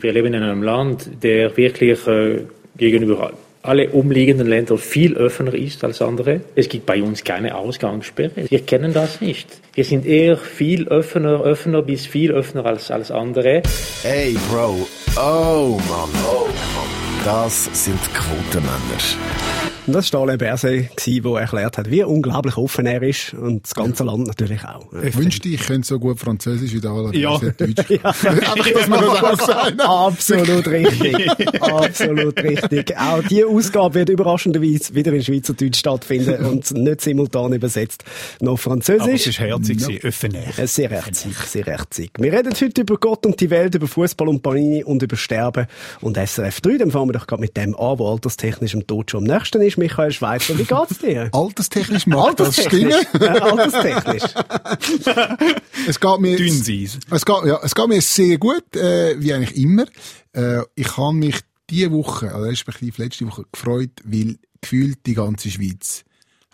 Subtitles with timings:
[0.00, 2.40] Wir leben in einem Land, der wirklich äh,
[2.76, 6.40] gegenüber alle umliegenden Länder viel offener ist als andere.
[6.54, 8.48] Es gibt bei uns keine Ausgangssperre.
[8.48, 9.48] Wir kennen das nicht.
[9.74, 13.62] Wir sind eher viel offener, offener bis viel offener als, als andere.
[14.02, 16.48] Hey Bro, oh Mann, oh.
[17.24, 19.57] Das sind Quotenmänner.
[19.88, 23.32] Und das war Alain Berset, der erklärt hat, wie unglaublich offen er ist.
[23.32, 24.92] Und das ganze Land natürlich auch.
[25.02, 27.38] Ich wünschte, ich könnte so gut Französisch wie der Alain ja.
[27.38, 27.88] Deutsch.
[27.88, 28.04] ja.
[28.04, 29.80] Einfach, dass man das auch sagen.
[29.80, 31.30] Absolut richtig.
[31.62, 32.98] Absolut richtig.
[32.98, 38.04] Auch diese Ausgabe wird überraschenderweise wieder in Schweizerdeutsch stattfinden und nicht simultan übersetzt.
[38.42, 39.06] Noch Französisch.
[39.06, 39.94] Aber es war herzig, no.
[40.06, 40.70] öffentlich.
[40.70, 42.10] Sehr herzig, sehr herzig.
[42.18, 45.66] Wir reden heute über Gott und die Welt, über Fußball und Panini und über Sterben
[46.02, 46.76] und SRF 3.
[46.76, 49.62] Dann fangen wir doch gerade mit dem an, wo alterstechnisch im Tod schon am nächsten
[49.62, 49.77] ist.
[49.78, 50.58] Michael Schweizer.
[50.58, 51.30] Wie geht's dir?
[51.32, 52.92] Alterstechnisch mag das stimmen.
[53.14, 54.24] Alterstechnisch.
[55.86, 56.62] es geht mir, Dünn
[57.10, 59.86] es geht, ja, es geht mir sehr gut, äh, wie eigentlich immer.
[60.32, 65.50] Äh, ich habe mich diese Woche, also respektive letzte Woche, gefreut, weil gefühlt die ganze
[65.50, 66.04] Schweiz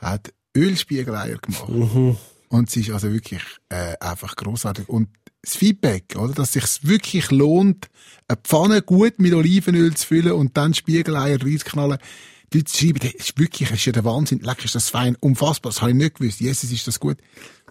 [0.00, 1.68] hat Ölspiegeleier gemacht.
[1.68, 2.16] Mhm.
[2.48, 4.88] Und es ist also wirklich äh, einfach großartig.
[4.88, 5.08] Und
[5.42, 7.88] das Feedback, oder, dass es sich wirklich lohnt,
[8.28, 11.98] eine Pfanne gut mit Olivenöl zu füllen und dann Spiegeleier reinzuknallen,
[12.54, 15.16] die Leute schreiben, das ist wirklich, das ist ja der Wahnsinn, lecker ist das fein,
[15.20, 17.18] unfassbar, das habe ich nicht gewusst, Jesus ist das gut.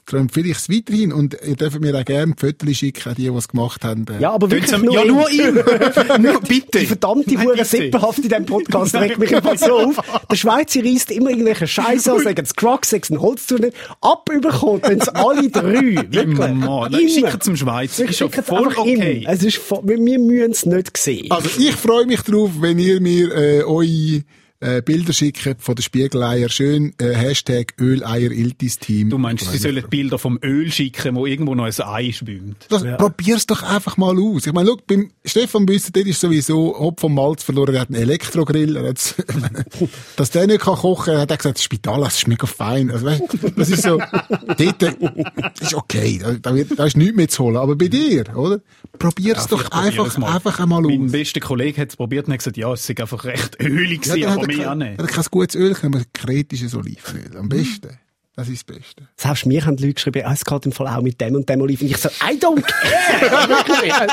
[0.06, 3.28] Darum empfehle ich es weiterhin und ihr dürft mir auch gerne Fotos schicken, die, die
[3.30, 4.06] es gemacht haben.
[4.20, 5.56] Ja, aber wirklich nur Ja, nur ihm.
[6.22, 6.80] nur bitte.
[6.80, 9.96] Die verdammte Hure Sippenhaft in diesem Podcast regt mich einfach so auf.
[10.30, 13.72] Der Schweizer reißt immer irgendwelche Scheiße an, sagen es Crocs, sagen es ein Holzturnen.
[14.02, 16.22] Abüberkommen, wenn es alle drei.
[16.22, 16.92] Immer mal.
[16.92, 18.04] Schicken zum Schweizer.
[18.04, 19.24] Ist ja voll okay.
[19.26, 21.32] Es ist, wir müssen es nicht sehen.
[21.32, 24.24] Also ich freue mich drauf, wenn ihr mir äh, eure
[24.64, 26.50] äh, Bilder schicken von der Spiegeleier.
[26.50, 29.10] Schön äh, Hashtag Öleier-Iltis-Team.
[29.10, 32.66] Du meinst, sie sollen Bilder vom Öl schicken, wo irgendwo noch ein Ei schwimmt?
[32.70, 32.96] Das, ja.
[32.96, 34.48] Probier's doch einfach mal aus.
[34.48, 37.90] Ich meine, schau, beim Stefan Büsser, der ist sowieso Hopf vom Malz verloren, er hat
[37.90, 38.78] einen Elektrogrill.
[38.78, 38.94] Er
[40.16, 42.90] dass der nicht kann kochen kann, hat er gesagt, das Spital, das ist mega fein.
[42.92, 43.24] Also, weißt,
[43.56, 47.44] das ist so, dort, das ist okay, da, da, wird, da ist nichts mehr zu
[47.44, 47.58] holen.
[47.58, 48.62] Aber bei dir, oder?
[48.98, 50.92] Probier's ja, doch einfach, einfach einmal aus.
[50.92, 54.06] Mein bester Kollege hat es probiert und hat gesagt, ja, es ist einfach recht ölig
[54.06, 54.98] ja, mehr nicht.
[54.98, 57.38] Wenn kein gutes Öl kann kritisches Olivenöl.
[57.38, 58.00] Am besten.
[58.36, 59.08] Das ist das Beste.
[59.16, 61.48] Selbst mir haben die Leute geschrieben, ah, es geht im Fall auch mit dem und
[61.48, 61.88] dem Oliven.
[61.88, 64.08] Ich so, I don't care!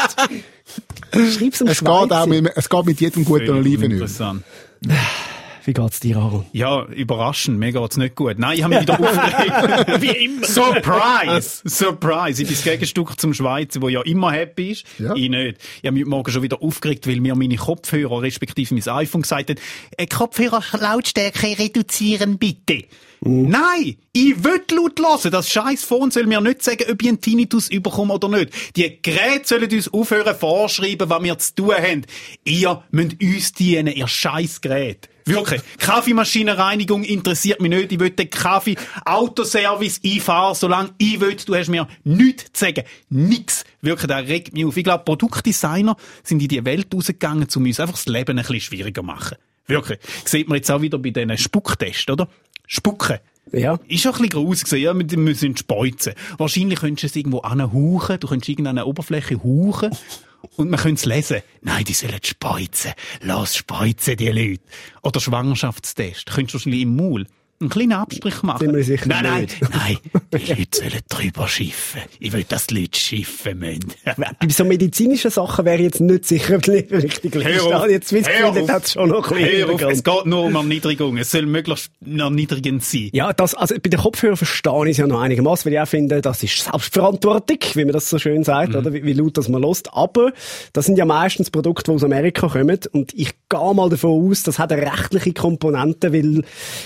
[1.33, 3.93] Schreib's am es geht auch mit, es geht mit jedem guten Olivenöl.
[3.93, 4.45] Interessant.
[5.65, 6.47] Wie geht's dir, Aaron?
[6.53, 7.59] Ja, überraschend.
[7.59, 8.39] Mir geht's nicht gut.
[8.39, 10.03] Nein, ich habe mich wieder aufgeregt.
[10.03, 10.47] Wie immer.
[10.47, 11.63] Surprise!
[11.69, 12.43] Surprise!
[12.43, 14.87] Ich bin das Gegenstück zum Schweizer, der ja immer happy ist.
[14.99, 15.15] Ja.
[15.15, 15.59] Ich nicht.
[15.83, 19.51] Ich habe mich morgen schon wieder aufgeregt, weil mir meine Kopfhörer, respektive mein iPhone gesagt
[19.51, 19.59] hat,
[19.97, 22.85] äh, Kopfhörer Lautstärke reduzieren, bitte.
[23.21, 23.49] Mm.
[23.49, 23.97] Nein!
[24.13, 25.31] Ich will laut hören.
[25.31, 28.51] Das scheiß Phone soll mir nicht sagen, ob ich einen Tinnitus überkomme oder nicht.
[28.77, 32.07] Die Geräte sollen uns aufhören vorschreiben, was wir zu tun haben.
[32.45, 35.09] Ihr müsst uns dienen, ihr scheiß Gerät.
[35.27, 35.61] Wirklich.
[35.79, 37.93] Kaffeemaschinenreinigung interessiert mich nicht.
[37.93, 41.37] Ich will den Kaffee Autoservice einfahren, solange ich will.
[41.37, 42.85] Du hast mir nichts zu sagen.
[43.11, 43.65] Nix.
[43.81, 44.77] Wirklich, der regt mich auf.
[44.77, 48.61] Ich glaube, Produktdesigner sind in die Welt rausgegangen, um uns einfach das Leben ein bisschen
[48.61, 49.37] schwieriger zu machen.
[49.67, 50.01] Wirklich.
[50.25, 52.29] Sieht man jetzt auch wieder bei diesen Spucktests, oder?
[52.71, 53.19] Spucken.
[53.51, 53.81] Ja.
[53.89, 56.15] Ist schon ein bisschen groß gewesen, ja, wir müssen speuzen.
[56.39, 59.91] Wahrscheinlich könntest du es irgendwo anhauchen, du könntest irgendeine Oberfläche hauchen
[60.57, 61.43] und man könnte es lesen.
[61.63, 62.93] Nein, die sollen speuzen.
[63.23, 64.63] Lass speuzen, die Leute.
[65.03, 66.27] Oder Schwangerschaftstest.
[66.27, 67.27] Könntest du wahrscheinlich im Maul
[67.61, 68.61] einen kleinen Abstrich machen.
[68.61, 69.99] Sind wir sicher nein, nein, nein,
[70.33, 72.01] die Leute sollen drüber schiffen.
[72.19, 73.93] Ich will, dass die Leute schiffen müssen.
[74.17, 77.87] Bei so medizinischen Sachen wäre ich jetzt nicht sicher die richtige Liste.
[77.91, 81.19] Jetzt wisst ihr, hat es schon noch ein bisschen Es geht nur um Erniedrigung.
[81.19, 83.11] Es soll möglichst erniedrigend sein.
[83.13, 85.89] Ja, das, also bei den Kopfhörern verstehe ich es ja noch einigermaßen, weil ich auch
[85.89, 88.77] finde, das ist Selbstverantwortung, wie man das so schön sagt, mhm.
[88.77, 89.93] oder wie, wie laut das man lässt.
[89.93, 90.33] Aber
[90.73, 94.45] das sind ja meistens Produkte, die aus Amerika kommen und ich gehe mal davon aus,
[94.45, 96.43] das hat eine rechtliche Komponente, weil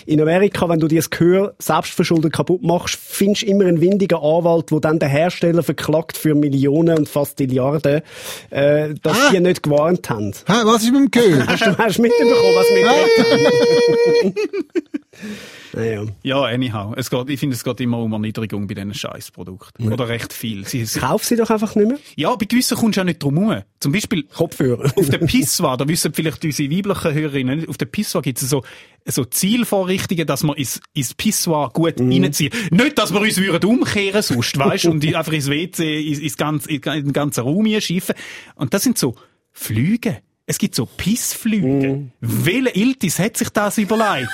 [0.07, 3.81] in Amerika Amerika, wenn du dir das Gehör selbstverschuldet kaputt machst, findest du immer einen
[3.81, 8.03] windigen Anwalt, der dann den Hersteller verklagt für Millionen und fast Milliarden,
[8.51, 9.31] äh, dass ah.
[9.31, 10.33] die nicht gewarnt haben.
[10.47, 11.47] Hä, was ist mit dem Gehör?
[11.47, 14.35] Hast du hast mitbekommen, was wir haben?
[15.75, 16.05] Naja.
[16.23, 16.95] Ja, anyhow.
[16.97, 19.93] Es geht, ich finde, es geht immer um Erniedrigung bei diesen Scheißprodukten.
[19.93, 20.67] Oder recht viel.
[20.67, 21.99] Sie, sie, Kauf sie doch einfach nicht mehr.
[22.17, 23.63] Ja, bei gewissen kommst du auch nicht drum herum.
[23.81, 24.93] Zum Beispiel Kopfhörer.
[24.97, 28.63] auf der Pisswa, da wissen vielleicht unsere weiblichen Hörerinnen, auf der Pisswa gibt es so,
[29.05, 32.13] so Zielvorrichtungen, dass wir ins, ins Pisswa gut mhm.
[32.13, 32.53] reinziehen.
[32.71, 36.71] Nicht, dass wir uns würden umkehren sonst, weißt und einfach ins WC, ins, ins ganze,
[36.71, 38.15] in den ganzen Raum schiffen.
[38.55, 39.15] Und das sind so
[39.53, 40.19] Flüge.
[40.47, 41.89] Es gibt so Pissflüge.
[41.89, 42.13] Mm.
[42.21, 44.29] Welcher Iltis hat sich das überlegt?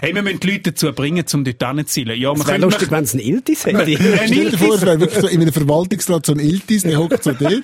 [0.00, 2.20] Hey, wir müssen die Leute dazu bringen, um dort hinzuzielen.
[2.20, 3.78] Ja, es wäre lustig, wenn es ein Iltis hätte.
[3.80, 3.96] Ein
[4.26, 7.24] Stell dir vor, es wäre wirklich so in einem Verwaltungsrat so ein Iltis, der hockt
[7.24, 7.62] so dort.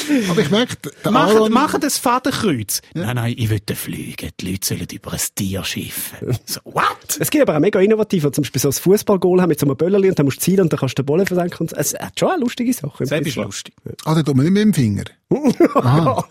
[0.30, 1.52] Aber ich merke, der Machen, Aaron...
[1.52, 2.82] machen das Fadenkreuz.
[2.94, 4.30] Nein, nein, ich will fliegen.
[4.40, 6.36] Die Leute sollen über ein Tier schiffen.
[6.46, 7.18] So, what?
[7.18, 9.66] Es gibt aber auch mega innovativ, wo zum Beispiel so ein Fußballgoal haben mit so
[9.66, 11.68] einem Böllerli und dann musst du zielen und dann kannst du den Ball versenken.
[11.74, 13.04] Es hat schon eine lustige Sache.
[13.04, 13.74] Das ist lustig.
[14.04, 15.04] Ah, da tut man nicht mit dem Finger.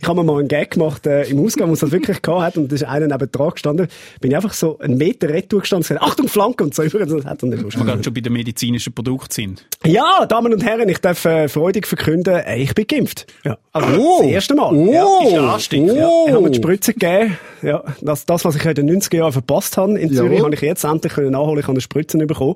[0.00, 2.42] Ich habe mir mal einen Gag gemacht äh, im Ausgang, wo es das wirklich gehabt
[2.42, 3.88] hat und da ist einer neben dran gestanden.
[4.20, 6.82] Bin ich einfach so einen Meter retour gestanden und gesagt, Achtung, Flanke und so.
[6.92, 7.80] Das hat er nicht lustig.
[7.82, 9.66] Wir gerade schon bei den medizinischen Produkten sind.
[9.84, 13.26] Ja, Damen und Herren, ich darf äh, freudig verkünden, äh, ich bin geimpft.
[13.44, 13.58] Ja.
[13.72, 14.18] Also, Oh.
[14.22, 14.72] das erste Mal.
[14.74, 14.92] Oh.
[14.92, 15.26] Ja.
[15.26, 15.88] Ist ja ansteckend.
[15.94, 17.36] Ja, ich habe mir die Spritze gegeben.
[17.62, 20.44] Ja, das, das, was ich in den 90er Jahren verpasst habe in Zürich, Jawohl.
[20.46, 21.58] habe ich jetzt endlich können nachholen.
[21.58, 22.54] Ich habe eine Spritze bekommen.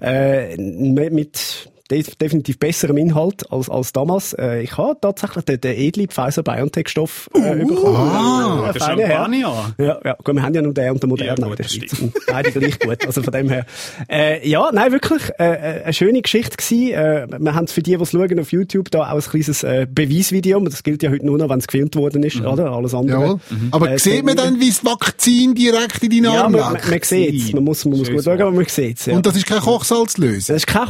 [0.00, 4.32] Äh, mit, mit definitiv besserem Inhalt als, als damals.
[4.34, 7.96] Äh, ich habe tatsächlich den, den edlen Pfizer-BioNTech-Stoff äh, bekommen.
[7.96, 8.82] Ah, Äh, der.
[8.82, 9.74] Champagner.
[9.78, 11.70] Ja, ja, gut, wir haben ja nur den und den modernen Ja, in der gut,
[11.70, 11.96] Schweiz.
[12.26, 13.06] Beide gleich gut.
[13.06, 13.66] Also von dem her.
[14.08, 15.44] Äh, ja, nein, wirklich, äh,
[15.78, 16.92] äh, eine schöne Geschichte gewesen.
[16.92, 19.86] Äh, wir haben für die, die es schauen auf YouTube, da auch ein kleines äh,
[19.90, 20.60] Beweisvideo.
[20.60, 22.72] Das gilt ja heute nur noch, wenn es gefilmt worden ist, oder?
[22.72, 23.20] Alles andere.
[23.22, 23.40] Jawohl.
[23.70, 26.72] Aber Äh, sieht man dann, wie das Vakzin direkt in deinen Ja, Arm man, man,
[26.74, 26.90] läuft?
[26.90, 29.14] man sieht Man muss, man muss Schönes gut schauen, aber man sieht ja.
[29.14, 30.54] Und das ist keine Kochsalzlösung.
[30.54, 30.86] das ist keine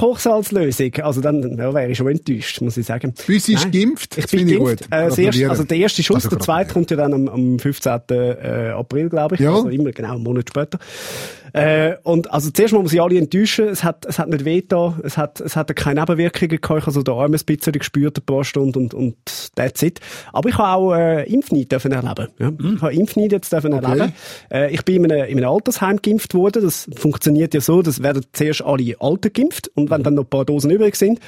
[0.91, 1.06] Kochsalzlösung.
[1.06, 3.15] Also dann ja, wäre ich schon enttäuscht, muss ich sagen.
[3.27, 3.73] Bei uns ist Nein.
[3.73, 4.19] geimpft.
[4.19, 4.59] Ich bin geimpft.
[4.59, 4.88] gut.
[4.91, 5.50] Äh, Gratuliere.
[5.50, 8.00] also der erste Schuss, Also der zweite kommt ja dann am, am 15.
[8.11, 9.41] Äh, April, glaube ich.
[9.41, 9.55] Ja.
[9.55, 10.79] Also immer genau einen Monat später.
[11.53, 13.69] Äh, und also zuerst mal muss ich alle enttäuschen.
[13.69, 14.99] Es hat, es hat nicht weh da.
[15.03, 16.81] Es hat, es hat keine Nebenwirkungen gehabt.
[16.81, 19.17] Ich habe so den Arm ein bisschen gespürt, ein paar Stunden und, und
[19.55, 20.01] that's it.
[20.33, 22.29] Aber ich habe auch äh, Impfneid dürfen erleben.
[22.39, 22.53] Ja.
[22.75, 24.13] Ich habe Impfneid jetzt dürfen erleben.
[24.51, 26.63] Äh, ich bin in einem, in einem Altersheim geimpft worden.
[26.63, 30.31] Das funktioniert ja so, dass werden zuerst alle Alten geimpft und wenn dann noch ein
[30.31, 31.21] paar Dosen übrig sind,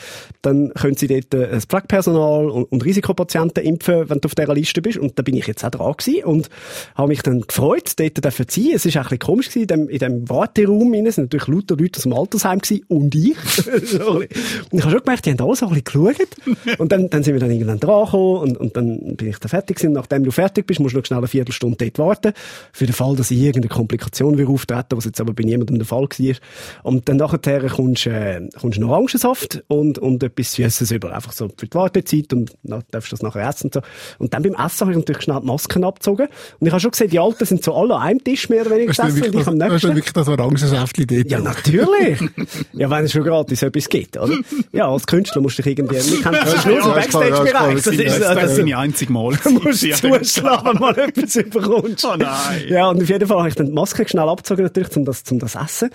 [0.42, 4.54] dann können sie dort äh, das Pflegepersonal und, und Risikopatienten impfen, wenn du auf dieser
[4.54, 4.98] Liste bist.
[4.98, 6.48] Und da bin ich jetzt auch dran gewesen und
[6.94, 8.72] habe mich dann gefreut, dort dürfen zu sein.
[8.74, 11.24] Es ist auch ein bisschen komisch gewesen, in dem, in dem Warteraum rein, es sind
[11.24, 13.36] natürlich lauter Leute aus dem Altersheim gewesen und ich.
[13.88, 16.78] So und ich habe schon gemerkt, die haben alle so ein bisschen geschaut.
[16.78, 19.48] Und dann, dann sind wir dann irgendwann dran gekommen und, und dann bin ich da
[19.48, 19.92] fertig gewesen.
[19.92, 22.32] Nachdem du fertig bist, musst du noch schnell eine Viertelstunde dort warten.
[22.72, 26.02] Für den Fall, dass irgendeine Komplikation wird auftreten, was jetzt aber bei niemandem der Fall
[26.02, 26.36] war.
[26.82, 31.14] Und dann nachher kommst äh, kommst noch Orangensaft und, und etwas Süßes über.
[31.14, 33.80] Einfach so für die Wartezeit und dann darfst du das nachher essen und so.
[34.18, 36.28] Und dann beim Essen habe ich natürlich schnell die Masken abgezogen.
[36.58, 38.70] Und ich habe schon gesehen, die Alten sind so alle an einem Tisch mehr oder
[38.72, 39.97] weniger gesessen und ich am nächsten.
[39.98, 41.30] Wirklich das Orangensäftchen dort?
[41.30, 42.20] Ja, natürlich.
[42.72, 44.34] ja, wenn es schon gratis etwas gibt, oder?
[44.72, 47.74] Ja, als Künstler musst du dich irgendwie, wir kennen das Ja, nur klar, Backstage-Bereich.
[47.74, 49.32] Das ist, sind- Das, das ist seine einzige Mal.
[49.44, 52.04] Du musst zuschlagen, wenn mal etwas überkommst.
[52.04, 52.64] Oh nein.
[52.68, 55.22] Ja, und auf jeden Fall habe ich dann die Maske schnell abgezogen, natürlich, um das,
[55.30, 55.90] um das Essen.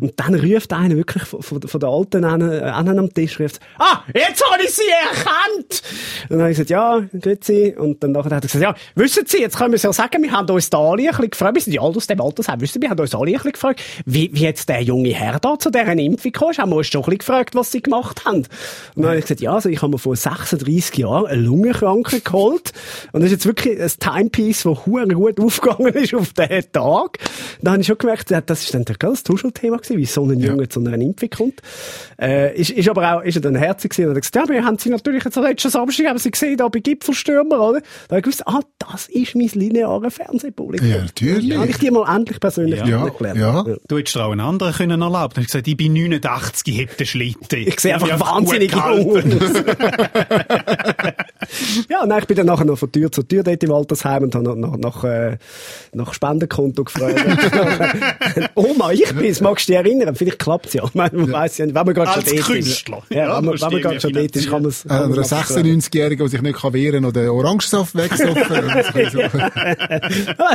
[0.00, 3.38] Und dann ruft einer wirklich von, von, von der Alten an, äh, an am Tisch,
[3.40, 5.82] ruft, ah, jetzt habe ich sie erkannt!
[6.24, 7.74] Und dann habe ich gesagt, ja, grüezi.
[7.78, 10.22] Und dann nachher hat er gesagt, ja, wissen Sie, jetzt können wir es ja sagen,
[10.22, 12.60] wir haben uns da alle ein bisschen gefragt, wir sind ja alle aus dem Altersheim,
[12.60, 15.38] wissen Sie, wir haben uns alle ein bisschen gefragt, wie, wie jetzt der junge Herr
[15.40, 18.24] da zu dieser Impfung kam, haben wir uns schon ein bisschen gefragt, was Sie gemacht
[18.24, 18.38] haben.
[18.38, 18.46] Und
[18.96, 22.72] dann habe ich gesagt, ja, also ich habe mir vor 36 Jahren eine Lungenkranke geholt.
[23.12, 27.18] Und das ist jetzt wirklich ein Timepiece, das gut aufgegangen ist auf diesen Tag.
[27.62, 30.40] Da habe ich schon gemerkt, ja, das ist dann das Tuschelthema gewesen, wie so ein
[30.40, 31.62] Junge zu einer Impfung kommt.
[32.20, 34.64] Äh, ist, ist aber auch, ist er dann herzig gewesen und hat gesagt, ja, wir
[34.64, 37.80] haben sie natürlich jetzt letzten Samstag, haben sie gesehen, da bei Gipfelstürmer, oder?
[38.08, 40.88] Da habe ich gewusst, ah, das ist mein linearer Fernsehpublikum.
[40.88, 41.50] Ja, natürlich.
[41.50, 43.35] Da habe ich die mal endlich persönlich Ja, kennengelernt.
[43.36, 43.64] Ja.
[43.88, 45.34] Du hättest auch einen anderen können erlauben.
[45.34, 47.58] Dann habe ich gesagt, ich bin 89, heb den Schlitten.
[47.58, 49.40] Ich sehe einfach wahnsinnig gehalten.
[49.40, 49.52] aus.
[51.88, 54.34] ja, nein, ich bin dann nachher noch von Tür zu Tür dort im Altersheim und
[54.34, 55.38] habe nach, nach, nach, äh,
[55.92, 57.14] nach Spendenkonto gefragt.
[58.54, 60.14] Oma, ich bin's, magst du dich erinnern?
[60.14, 60.82] Vielleicht klappt's ja.
[60.94, 62.98] Man, man weiss ja nicht, wenn man gerade schon Als dort Künstler.
[62.98, 63.10] ist.
[63.10, 64.84] Ja, Ja, wenn man, wenn man gerade schon dort ist, kann man es...
[64.84, 68.36] Äh, oder ein 96-Jähriger, der sich nicht kann wehren kann oder Orangensaft wegsoffen.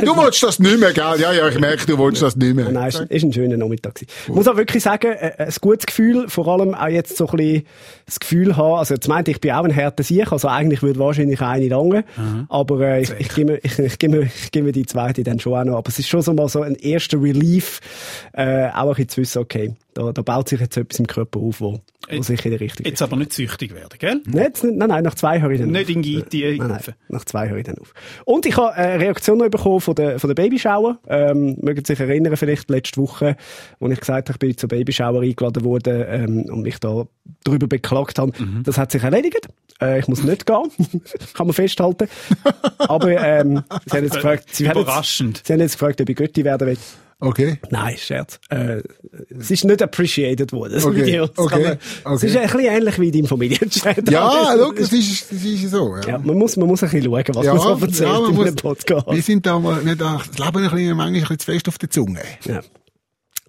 [0.02, 1.20] du willst das nicht mehr, gell?
[1.20, 2.70] Ja, ja, ich merke, du willst das nicht mehr.
[2.72, 4.12] Nein, ist, ist ein schöner Nachmittag gewesen.
[4.28, 7.38] Ich muss auch wirklich sagen, äh, ein gutes Gefühl, vor allem auch jetzt so ein
[7.38, 7.66] bisschen
[8.12, 11.00] das Gefühl haben, also jetzt meinte ich bin auch ein härter Sieg, also eigentlich würde
[11.00, 12.04] wahrscheinlich eine lange,
[12.50, 15.54] aber äh, ich, ich, gebe, mir- ich, ich, gebe, ich gebe die zweite dann schon
[15.54, 17.80] auch noch, aber es ist schon so mal so ein erster Relief,
[18.34, 21.40] äh, auch ein bisschen zu wissen, okay, da, da baut sich jetzt etwas im Körper
[21.40, 24.22] auf, wo, wo sich in die Richtung Jetzt aber nicht süchtig werden, gell?
[24.26, 25.96] Nein, jetzt nicht- nein, nein, nach zwei höre ich dann Nicht auf.
[25.96, 27.94] in Gitti Nein, nein, nach zwei höre ich dann auf.
[28.26, 30.98] Und ich habe eine Reaktion noch bekommen von der, von der Babyschauer.
[31.08, 33.36] Ähm, mögen Sie sich erinnern, vielleicht letzte Woche,
[33.80, 37.06] wo ich gesagt habe, ich bin zur Babyschauer eingeladen worden ähm, und mich da
[37.44, 38.32] darüber beklagt habe.
[38.42, 38.64] Mhm.
[38.64, 39.48] Das hat sich erledigt.
[39.82, 40.72] Äh, ich muss nicht gehen.
[41.34, 42.08] Kann man festhalten.
[42.78, 45.38] Aber ähm, Sie haben jetzt gefragt, Sie haben Überraschend.
[45.40, 46.78] Jetzt, Sie haben jetzt gefragt, ob ich Götti werden will.
[47.22, 47.60] Okay.
[47.70, 48.40] Nein, Scherz.
[48.50, 48.82] Äh,
[49.40, 51.28] es ist nicht appreciated worden, das Okay, Video.
[51.28, 51.72] Das okay, man-
[52.04, 52.16] okay.
[52.16, 54.10] Es ist ein bisschen ähnlich wie dein Familienchat.
[54.10, 55.96] Ja, schau, das ist, das ist so.
[55.98, 56.08] Ja.
[56.08, 58.34] Ja, man muss, man muss ein bisschen schauen, was Ja, man so erzählt ja, man
[58.34, 59.08] in einem Podcast.
[59.10, 61.78] Wir sind da mal, da, das Leben ein bisschen, manchmal ein bisschen zu fest auf
[61.78, 62.20] der Zunge.
[62.46, 62.62] Ja.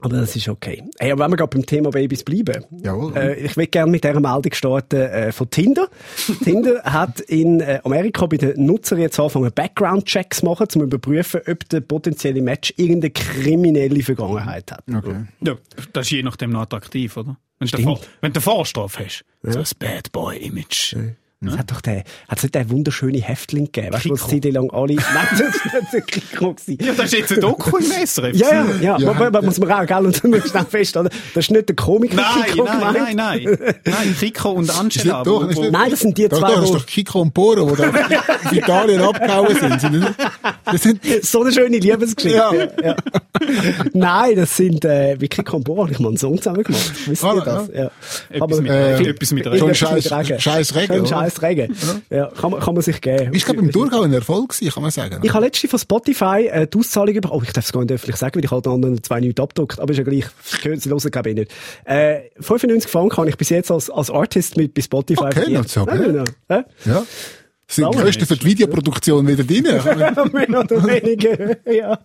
[0.02, 0.82] Aber das ist okay.
[0.98, 2.64] Hey, aber wenn wir gerade beim Thema Babys bleiben.
[2.82, 3.16] Jawohl.
[3.16, 5.88] Äh, ich will gerne mit dieser Meldung starten äh, von Tinder.
[6.44, 10.82] Tinder hat in äh, Amerika bei den Nutzern jetzt angefangen, Background-Checks zu machen, um zu
[10.82, 14.84] überprüfen, ob der potenzielle Match irgendeine kriminelle Vergangenheit hat.
[14.92, 15.24] Okay.
[15.40, 15.56] Ja,
[15.92, 17.36] das ist je nachdem noch attraktiv, oder?
[17.60, 19.24] Wenn du, Vor wenn du Vorstrafe hast.
[19.42, 20.96] So ein Bad Boy-Image.
[21.46, 24.26] Es hat doch den, hat es nicht den wunderschönen Häftling gegeben, weißt du, wo es
[24.28, 26.54] Zeit lang alle, nein, das war nicht Kiko.
[26.54, 26.78] gewesen.
[26.80, 28.36] Ja, das ist jetzt ein Doku im SRF.
[28.36, 29.12] Ja, ja, ja, Ja.
[29.12, 31.10] Man, man muss man auch, gell, und dann schnell fest, oder?
[31.34, 33.16] Das ist nicht der Komiker Nein, Kiko nein, gemeint.
[33.16, 33.74] nein, nein.
[33.84, 35.22] Nein, Kiko und Angela.
[35.24, 37.20] Doch, wo- das ist Nein, das sind die Da, zwei, da ist wo- doch Kiko
[37.22, 37.88] und Poro, die da
[38.44, 40.14] auf Italien abgehauen sind.
[40.64, 42.36] Das sind, So eine schöne Liebesgeschichte.
[42.36, 42.52] Ja.
[42.84, 42.96] Ja.
[43.92, 46.92] Nein, das sind, äh, wirklich Kombo, habe ich mal einen Song zusammen gemacht.
[47.06, 47.68] Wisst Ah, ihr das?
[47.74, 47.90] Ja.
[48.30, 49.66] Etwas mit- äh, etwas mit Regen.
[49.66, 50.40] mit Scheiß-.
[50.42, 51.08] Scheiß Regen, Schon?
[51.32, 51.76] Scheiß Regen.
[52.10, 53.32] Ja, kann man, kann man sich geben.
[53.32, 55.20] ist, glaube ich, im Thurgau ein Erfolg gewesen, kann man sagen.
[55.22, 57.40] Ich habe letztens von Spotify äh, die Auszahlung bekommen.
[57.40, 59.80] Oh, ich darf es gar nicht öffentlich sagen, weil ich halt anderen zwei Minuten abdruckt.
[59.80, 60.26] Aber ist ja gleich.
[60.52, 61.52] Ich höre sie hören, glaube ich nicht.
[61.84, 65.68] Äh, 95 Franken habe ich bis jetzt als, als Artist mit bei Spotify Okay, verdient.
[65.68, 66.12] so, gell?
[66.12, 66.64] nein, nein.
[66.84, 67.02] Ja.
[67.68, 67.98] Sind die.
[67.98, 69.64] Kosten für die Videoproduktion wieder drin?
[69.66, 71.98] Ja, mehr oder weniger, ja.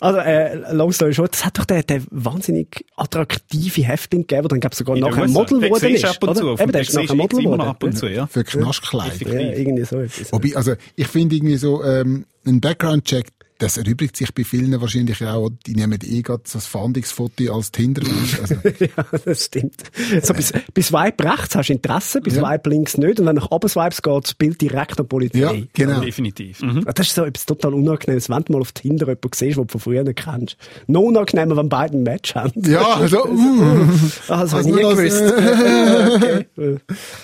[0.00, 4.58] Also, äh, long story short, das hat doch den, den wahnsinnig attraktive Häftling gegeben, der
[4.58, 5.38] dann, ich, sogar In der nachher USA.
[5.40, 6.04] Model Den geworden ist.
[6.04, 6.44] ab und zu.
[6.50, 6.62] oder?
[6.62, 7.58] Eben, der ist nachher du Model geworden.
[7.58, 8.26] noch ab und zu, ja.
[8.26, 9.32] Für Knastkleider.
[9.40, 10.32] Ja, irgendwie so etwas.
[10.32, 13.26] Wobei, also, ich finde irgendwie so, ähm, ein Background-Check,
[13.60, 17.70] das erübrigt sich bei vielen wahrscheinlich auch, die nehmen eh gerade so ein Fahndungsfoto als
[17.70, 18.02] Tinder.
[18.40, 19.82] Also, ja, das stimmt.
[20.22, 22.42] So, bis, bis Swipe rechts hast du Interesse, bis Ja.
[22.46, 23.20] Swipe links nicht.
[23.20, 25.38] Und wenn du nach oben swipes geht, das Bild direkt an die Polizei.
[25.38, 26.00] ja, genau.
[26.00, 26.62] Definitiv.
[26.62, 26.84] Mhm.
[26.94, 29.72] Das ist so etwas total Unangenehmes, wenn du mal auf Tinder jemanden siehst, den du
[29.72, 30.56] von früher nicht kennst.
[30.86, 32.52] Noch unangenehmer, wenn beide ein Match haben.
[32.64, 33.86] Ja, also, uh,
[34.28, 35.22] Ah, das habe ich nie das, gewusst.
[36.56, 36.76] okay.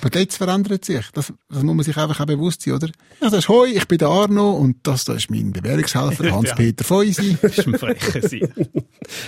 [0.02, 1.04] aber jetzt verändert sich.
[1.12, 2.88] Das, das muss man sich einfach auch bewusst sein, oder?
[3.20, 6.84] Ja, das ist, hoi, ich bin der Arno und das, da ist mein Bewährungshelfer, Hans-Peter
[6.84, 7.36] Feusi.
[7.42, 8.52] Das ist ein frecher Sein.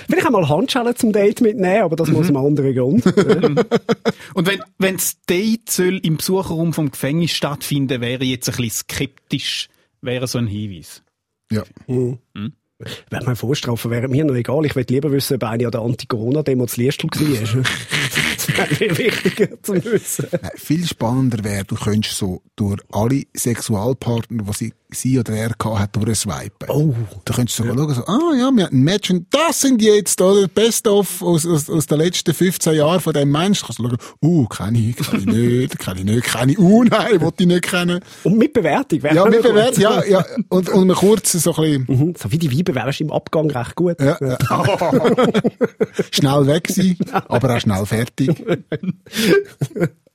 [0.09, 3.07] Vielleicht auch mal Handschellen zum Date mitnehmen, aber das muss einem anderen Grund.
[4.35, 8.57] Und wenn, wenn das Date soll im Besucherraum vom Gefängnis stattfinden, wäre ich jetzt ein
[8.57, 9.69] bisschen skeptisch,
[10.01, 11.03] wäre so ein Hinweis.
[11.51, 11.65] Ja.
[11.87, 14.65] Wenn man Vorstrafen wäre mir noch egal.
[14.65, 17.65] Ich würde lieber wissen, ob eine an der Anti-Corona-Demo zu Liestl war.
[18.67, 20.29] das wäre wichtiger zu wissen.
[20.31, 25.51] Nein, viel spannender wäre, du könntest so durch alle Sexualpartner, die sie, sie oder er
[25.51, 26.69] gehabt hat, durchswipen.
[26.69, 26.95] Oh.
[27.25, 30.21] Du könntest sogar schauen, so, ah ja, wir hatten ein Match und das sind jetzt,
[30.21, 33.67] oder, Best of aus, aus, aus den letzten 15 Jahren von dem Menschen.
[33.67, 36.85] Kannst du schauen, uh, kenne ich, kenne ich nicht, kenne ich nicht, kenne ich, uh,
[36.85, 38.01] nein, wollte ich nicht kennen.
[38.25, 39.43] Und mit Bewertung Ja, mit.
[39.43, 42.15] Bewertung, ja, ja, und, und mal kurz so ein bisschen, Mhm.
[42.17, 44.01] So wie die Weiber wärst du im Abgang recht gut.
[44.01, 44.39] ja, ja.
[46.11, 46.97] schnell weg sein,
[47.29, 48.45] aber auch schnell fertig.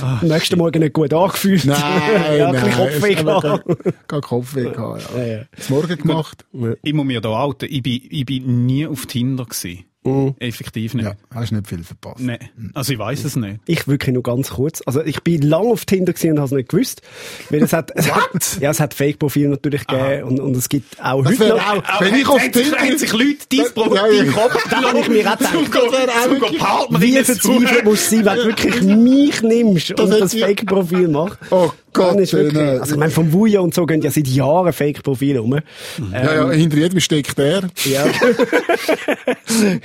[0.00, 1.64] Am nächsten Morgen nicht gut angefühlt.
[1.64, 1.78] Nein,
[2.38, 2.76] ja, ein bisschen nein.
[2.76, 4.08] Kopfweh gehabt.
[4.08, 5.18] Kein Kopfweh gehabt, ja.
[5.22, 5.44] Ja, ja.
[5.56, 6.44] Das Morgen gemacht.
[6.82, 7.68] Ich muss mir da outen.
[7.70, 9.84] Ich bin, ich bin nie auf Tinder gewesen.
[10.38, 11.04] Effektiv nicht.
[11.04, 12.20] Ja, hast nicht viel verpasst.
[12.20, 12.38] Nein.
[12.74, 13.60] Also ich weiß es nicht.
[13.66, 14.82] Ich wirklich nur ganz kurz.
[14.86, 17.02] Also ich bin lang auf Tinder gewesen und habe es nicht gewusst.
[17.50, 21.02] Weil es hat, es hat, ja, es hat Fake-Profile natürlich gegeben und, und es gibt
[21.02, 21.58] auch Das heute noch.
[21.58, 22.78] auch, wenn ich auf Tinder...
[22.78, 24.24] haben sich Leute dein Profil ja.
[24.24, 27.02] dein Kopf Da habe ich mir auch gedacht.
[27.02, 31.38] Wie verzweifelt musst du sein, wenn du wirklich mich nimmst und das Fake-Profil machst?
[31.50, 32.80] Oh Gott, Dann ist wirklich, nein.
[32.80, 35.54] also ich meine, vom Wuja und so gehen ja seit Jahren Fake-Profile um.
[35.54, 35.62] Ja,
[36.12, 37.68] ja, hinter jedem steckt der.
[37.84, 38.04] Ja.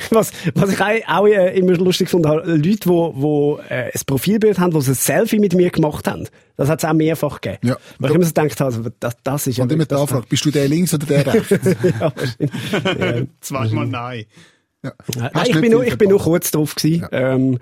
[0.09, 4.71] was, was ich auch, äh, immer lustig fand, Leute, die, die äh, ein Profilbild haben,
[4.71, 6.27] die ein Selfie mit mir gemacht haben.
[6.57, 7.69] Das hat es auch mehrfach gegeben.
[7.69, 7.77] Ja.
[7.97, 10.25] Weil ich immer so gedacht habe, also, das, das ist ja Und immer die Anfrage,
[10.27, 11.49] bist du der links oder der rechts?
[11.83, 12.13] ja,
[12.83, 13.29] wahrscheinlich.
[13.41, 14.25] Zweimal nein.
[14.83, 14.93] Ja.
[15.15, 17.59] Nein, ich bin, nur, ich bin nur kurz drauf gewesen, ähm,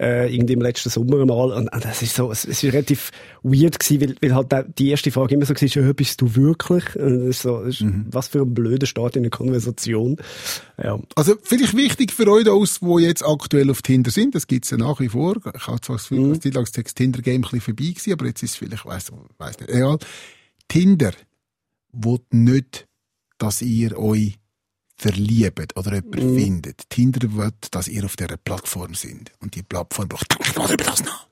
[0.00, 3.10] äh, irgendwie im letzten Sommer mal, und, und das ist so, es, es ist relativ
[3.42, 6.96] weird gewesen, weil, weil halt die erste Frage immer so war, ja, bist du wirklich?
[6.96, 8.06] Und das ist so, das ist, Mhm.
[8.10, 10.16] was für ein blöder Start in eine Konversation.
[10.82, 10.98] Ja.
[11.14, 14.78] Also, vielleicht wichtig für euch aus, die jetzt aktuell auf Tinder sind, das gibt's ja
[14.78, 15.36] nach wie vor.
[15.54, 18.42] Ich habe zwar das Gefühl, dass die das Tinder-Game ein bisschen vorbei gewesen, aber jetzt
[18.42, 19.98] ist es vielleicht, weiss, weiss nicht, egal.
[20.68, 21.12] Tinder
[21.92, 22.86] will nicht,
[23.36, 24.38] dass ihr euch
[24.96, 26.88] verliebt oder jemanden findet.
[26.90, 29.32] Tinder will, dass ihr auf dieser Plattform sind.
[29.40, 31.26] Und die Plattform braucht, über das nach.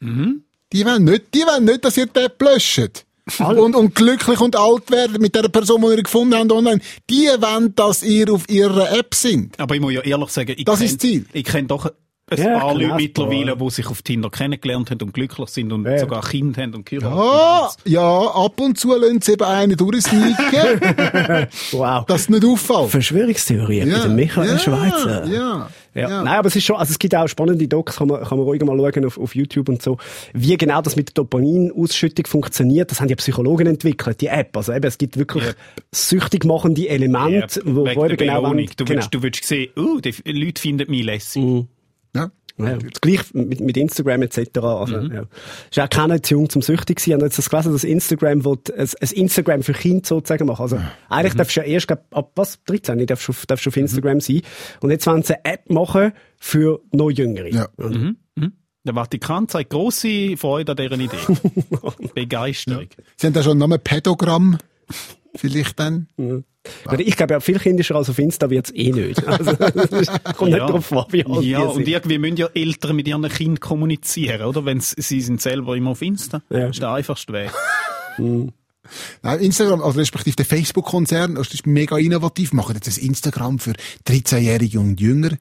[0.00, 0.44] Mhm.
[0.72, 3.04] Die wollen nicht, die wollen nicht, dass ihr den löscht.
[3.38, 6.80] Und, und glücklich und alt werden mit der Person, die ihr gefunden habt online.
[7.08, 9.58] Die wollen, dass ihr auf ihrer App sind.
[9.60, 11.26] Aber ich muss ja ehrlich sagen, ich Das kenn- ist das Ziel.
[11.32, 11.92] Ich kenne doch
[12.30, 15.72] ein Ja, paar genau, Leute mittlerweile, die sich auf Tinder kennengelernt haben und glücklich sind
[15.72, 15.98] und Ja.
[15.98, 20.80] sogar Kinder haben und geheiratet Ah, ja, ab und zu lassen sie eben einen durchsneaken,
[21.72, 22.06] Wow.
[22.06, 22.90] dass es nicht auffällt.
[22.90, 25.26] Verschwörungstheorie Ja, mit Michael ja, Schweizer.
[25.26, 26.08] Ja, Ja.
[26.08, 26.22] ja.
[26.22, 28.46] Nein, aber es ist schon, also es gibt auch spannende Docs, kann man, kann man
[28.46, 29.98] ruhig mal schauen auf, auf YouTube und so.
[30.32, 34.56] Wie genau das mit der Dopaminausschüttung funktioniert, das haben ja Psychologen entwickelt, die App.
[34.56, 35.56] Also eben, es gibt wirklich Yep.
[35.92, 38.98] süchtig machende Elemente, wo, wegen wo der eben genau wollen- Du, genau.
[38.98, 41.42] willst, du willst sehen, uh, die Leute finden mich lässig.
[41.42, 41.62] ja.
[42.66, 44.38] Ja, das gleich mit, mit Instagram etc.
[44.58, 45.12] Also, Mhm.
[45.12, 45.22] ja.
[45.70, 47.14] Ist auch keiner zu jung zum süchtig sein.
[47.14, 50.62] Und jetzt das gelesen, dass Instagram will, ein, ein Instagram für Kinder sozusagen machen.
[50.62, 51.38] Also eigentlich Mhm.
[51.38, 54.20] darfst du ja erst glaub, ab was 13 darfst du, auf- darfst du auf Instagram
[54.20, 54.42] sein.
[54.80, 57.48] Und jetzt wollen sie eine App machen für noch Jüngere.
[57.48, 57.68] Ja.
[57.78, 58.16] Mhm.
[58.82, 61.16] Der Vatikan zeigt grosse Freude an dieser Idee.
[62.14, 62.86] Begeisterung.
[63.16, 64.56] Sie haben da schon einen Namen Pädogramm.
[65.36, 66.08] Vielleicht dann.
[66.84, 69.22] Weil Ich glaube, ja, viel kindischer als auf Insta wird's eh nicht.
[69.26, 72.96] Also, das ist- kommt nicht drauf an, wie alt ja, und irgendwie müssen ja Eltern
[72.96, 74.64] mit ihren Kindern kommunizieren, oder?
[74.66, 76.42] Wenn sie sind selber immer auf Insta.
[76.50, 76.60] Ja.
[76.66, 77.50] Das ist der einfachste Weg.
[79.22, 83.72] Nein, Instagram, also respektive der Facebook-Konzern, das ist mega innovativ, machen jetzt ein Instagram für
[84.06, 85.36] 13-Jährige und Jünger.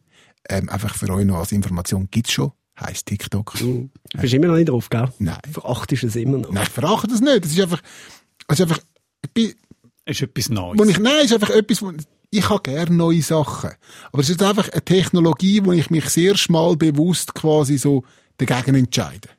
[0.47, 2.51] Ähm, einfach für euch noch als Information gibt's schon.
[2.79, 3.53] Heisst TikTok.
[3.53, 5.09] Bist du immer noch nicht drauf, gell?
[5.19, 5.38] Nein.
[5.51, 6.51] Verachtest es immer noch.
[6.51, 7.43] Nein, ich verachte das nicht.
[7.43, 7.81] Das ist einfach,
[8.47, 8.79] das ist einfach,
[9.25, 9.53] ich bin,
[10.09, 10.79] ist etwas Neues.
[10.79, 11.91] wo ich, nein, ist einfach etwas, wo,
[12.31, 13.71] ich habe gerne neue Sachen.
[14.11, 18.03] Aber es ist einfach eine Technologie, wo ich mich sehr schmal bewusst quasi so
[18.37, 19.29] dagegen entscheide.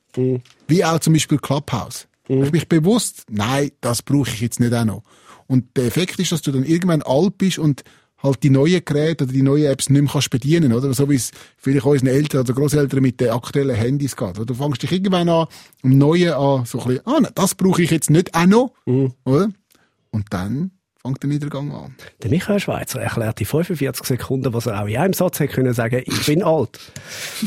[0.67, 2.07] Wie auch zum Beispiel Clubhouse.
[2.29, 5.03] Ich mich bewusst, nein, das brauche ich jetzt nicht auch noch.
[5.47, 7.83] Und der Effekt ist, dass du dann irgendwann alt bist und
[8.23, 10.93] halt die neuen Geräte oder die neuen Apps nicht mehr kannst bedienen, oder?
[10.95, 14.37] So wie es vielleicht unseren Eltern oder Großeltern mit den aktuellen Handys geht.
[14.37, 14.47] Oder?
[14.47, 15.47] Du fängst dich irgendwann an,
[15.83, 18.73] um Neue an, so ein bisschen, ah, nein, das brauche ich jetzt nicht auch noch,
[19.25, 19.49] oder?
[20.11, 21.97] Und dann fängt der Niedergang an.
[22.23, 25.73] Der Michael Schweizer erklärt in 45 Sekunden, was er auch in einem Satz hätte können
[25.73, 26.79] sagen, ich bin alt.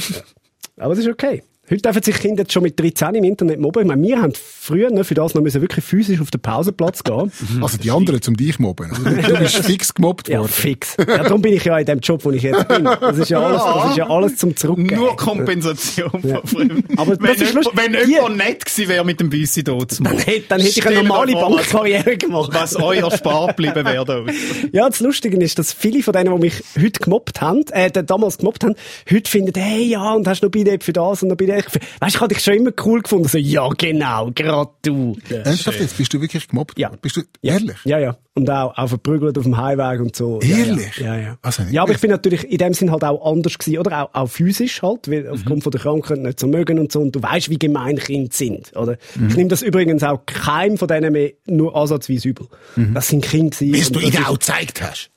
[0.77, 1.43] Aber es ist okay.
[1.70, 3.84] Heute dürfen sich Kinder jetzt schon mit 13 im Internet mobben.
[3.84, 7.05] Ich meine, wir haben früher ne, für das noch müssen wirklich physisch auf den Pausenplatz
[7.05, 7.32] gehen.
[7.62, 8.91] Also die anderen zum dich mobben.
[9.01, 9.12] oder?
[9.12, 10.51] Du bist fix gemobbt Ja, worden.
[10.51, 10.98] fix.
[10.98, 12.84] Ja, darum bin ich ja in dem Job, wo ich jetzt bin.
[12.84, 14.96] Das ist ja alles, das ist ja alles zum Zurückgeben.
[15.00, 16.75] Nur Kompensation von früher.
[16.98, 17.74] Aber wenn das ist jemand, lustig.
[17.77, 20.86] wenn Die- jemand nett gewesen wäre mit dem Büssi dort Dann hätte, dann hätte ich
[20.86, 22.50] eine normale Bankkarriere gemacht.
[22.53, 24.25] Was euer Spar geblieben wäre da.
[24.74, 28.39] Ja, das Lustige ist, dass viele von denen, die mich heute gemobbt haben, äh, damals
[28.39, 28.75] gemobbt haben,
[29.10, 31.79] heute finden, hey, ja, und hast noch Bidep für das und noch Bidep für...
[32.00, 33.27] Weißt du, ich habe dich schon immer cool gefunden.
[33.27, 35.17] So, ja, genau, gerade du.
[35.29, 35.97] Ernsthaft jetzt?
[35.97, 36.77] Bist du wirklich gemobbt?
[36.80, 36.91] Ja.
[37.01, 37.54] Bist du Ja.
[37.54, 37.77] ehrlich?
[37.86, 38.17] Ja, ja.
[38.36, 40.39] Und auch, auch verprügelt auf dem Highweg und so.
[40.41, 40.97] Ehrlich?
[40.97, 41.21] Ja, ja.
[41.21, 41.38] ja.
[41.43, 44.04] Also ja aber ich bin natürlich in dem Sinn halt auch anders gewesen, oder?
[44.06, 46.99] Auch, auch physisch halt, weil aufgrund von der Krankheit nicht so mögen und so.
[46.99, 48.97] Und du weißt, wie gemein Kinder sind, oder?
[49.30, 52.47] Ich nehme das übrigens auch keinem von denen mehr nur ansatzweise übel.
[52.93, 53.95] Das sind Kinder gewesen.
[53.95, 55.12] Und du ihnen auch gezeigt hast.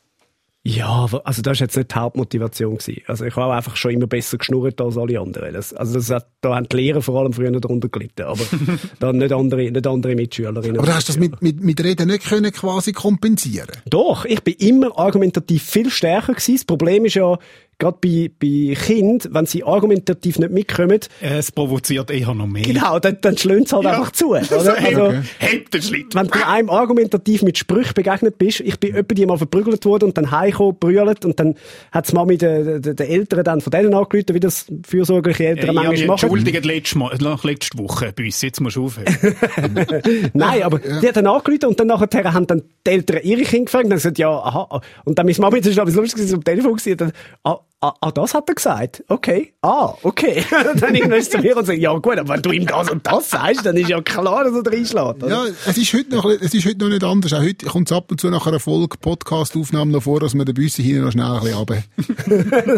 [0.69, 3.03] Ja, aber- also das ist jetzt nicht die Hauptmotivation gewesen.
[3.07, 5.53] Also ich habe einfach schon immer besser geschnurrt als alle anderen.
[5.55, 8.43] Das, also das hat, da haben die Lehrer vor allem früher darunter gelitten, aber
[8.99, 10.79] dann nicht andere, nicht andere Mitschülerinnen.
[10.79, 14.55] Aber du hast das mit, mit, mit Reden nicht können quasi kompensieren Doch, ich bin
[14.55, 16.55] immer argumentativ viel stärker gewesen.
[16.57, 17.39] Das Problem ist ja,
[17.79, 22.63] gerade bei, bei Kind, wenn sie argumentativ nicht mitkommen, Es provoziert eher noch mehr.
[22.63, 24.31] genau, dann, dann schlönt es halt einfach zu.
[24.31, 24.39] Oder?
[24.41, 24.71] Also,
[25.07, 25.21] Okay.
[25.39, 26.21] Hebt den Schlitten.
[26.21, 30.07] wenn du einem argumentativ mit Sprüchen begegnet bist, ich bin etwa die mal verprügelt worden
[30.07, 31.55] und dann heimgekommen, brüllt und dann
[31.93, 35.83] hat's Mami den, den, den Eltern dann von denen angerufen, wie das fürsorgliche Eltern Ja,
[35.83, 36.37] ich habe mich manchmal machen.
[36.39, 38.41] entschuldigt letztes Mal, nach letzte Woche bei uns.
[38.41, 39.15] Jetzt musst du aufhören.
[40.33, 43.65] Nein, aber die hat dann angerufen und dann nachher haben dann die Eltern ihre Kinder
[43.67, 44.81] gefragt und dann gesagt, ja, aha.
[45.05, 47.13] Und dann meine Mama, das etwas Lustiges am Telefon gewesen, dann,
[47.45, 49.05] ah, ah, ah, das hat er gesagt.
[49.09, 49.53] Okay.
[49.63, 50.45] Ah, okay.
[50.81, 53.07] dann irgendwann ist zu mir und sagt, ja gut, aber wenn du ihm das und
[53.07, 55.23] das sagst, dann ist ja klar, dass er reinschlägt.
[55.23, 55.29] oder?
[55.29, 57.33] Ja, es ist heute noch, es ist heute noch nicht anders.
[57.33, 60.47] Auch heute kommt es ab und zu nach einer Folge Podcast-Aufnahme noch vor, dass man
[60.47, 61.83] den Büsse hinten noch schnell ein bisschen runter.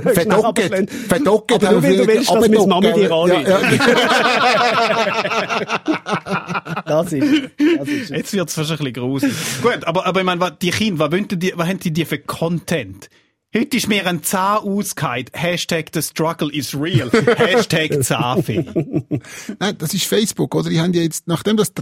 [0.14, 0.90] Verdocket.
[0.90, 1.64] Verdocket.
[1.64, 3.48] Aber nur, weil du willst, dass meine Mami dir ja, anruft.
[3.48, 3.58] ja.
[6.86, 9.34] Das ist, das ist Jetzt wird's fast ein bisschen gruselig.
[9.62, 12.18] Gut, aber, aber ich meine, was- die Kinder, was, die, was haben die dir für
[12.18, 13.08] Content?
[13.56, 15.24] Heute ist mir ein Zahn ausgehauen.
[15.32, 17.10] Hashtag the struggle is real.
[17.10, 18.62] Hashtag Zahnfee.
[19.58, 20.68] Nein, das ist Facebook, oder?
[20.68, 21.80] Die haben ja jetzt, nachdem das die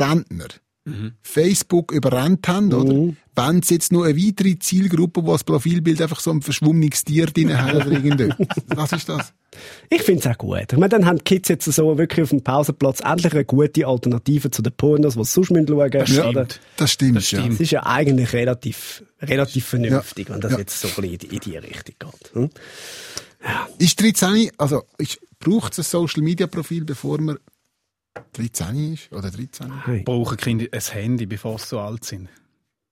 [0.87, 3.15] Rentner Facebook überrannt haben, oder?
[3.39, 7.27] Wenn sie jetzt noch eine weitere Zielgruppe, die das Profilbild einfach so ein verschwommenes Tier
[7.27, 8.47] drin oder irgendetwas.
[8.69, 9.35] Was ist das?
[9.91, 10.73] Ich finde es auch gut.
[10.73, 13.87] Ich meine, dann haben die Kids jetzt so wirklich auf dem Pausenplatz endlich eine gute
[13.87, 15.99] Alternative zu den Pornos, die sie sonst schauen müssen.
[15.99, 16.61] Das stimmt.
[16.77, 17.39] Das stimmt, Das ja.
[17.41, 17.55] stimmt.
[17.55, 20.59] Es ist ja eigentlich relativ, relativ vernünftig, wenn das Ja.
[20.59, 22.35] jetzt so ein bisschen in die, Richtung geht.
[22.35, 22.51] Hm?
[23.79, 24.83] Ist 13, also,
[25.39, 27.39] braucht es ein Social Media Profil, bevor man
[28.33, 29.13] 13 ist?
[29.13, 29.85] Oder 13?
[29.85, 30.03] Hey.
[30.05, 32.29] Brauchen Kinder ein Handy, bevor sie so alt sind.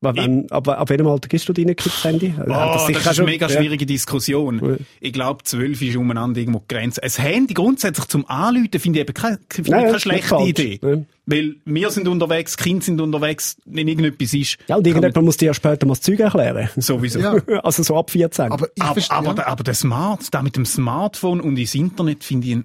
[0.05, 2.35] Wann, ab, ab welchem Alter gehst du deine Kids Handy?
[2.39, 3.87] Oh, das, das ist eine mega schwierige ja.
[3.87, 4.79] Diskussion.
[5.01, 7.03] Ich glaube, zwölf ist umeinander irgendwo die Grenze.
[7.03, 10.81] Ein Handy grundsätzlich zum Anrufen finde ich eben keine, find Nein, keine schlechte Idee.
[10.83, 10.99] Ja.
[11.27, 14.59] Weil wir sind unterwegs, Kinder sind unterwegs, wenn irgendetwas ist.
[14.69, 16.69] Ja, und irgendjemand muss dir ja später mal das Zeug erklären.
[16.77, 17.21] Sowieso.
[17.25, 17.61] Ja.
[17.61, 18.53] Also so ab 14.
[18.53, 22.47] Aber, aber, aber, der, aber der Smart, da mit dem Smartphone und ins Internet finde
[22.47, 22.59] ich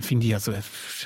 [0.00, 0.52] finde ich also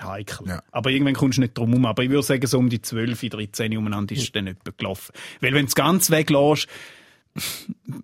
[0.01, 0.46] heikel.
[0.46, 0.62] Ja.
[0.72, 1.87] Aber irgendwann kommst du nicht drum herum.
[1.87, 5.12] Aber ich würde sagen, so um die 12, 13 umeinander ist dann etwa gelaufen.
[5.40, 6.68] Weil wenn du es ganz weglässt,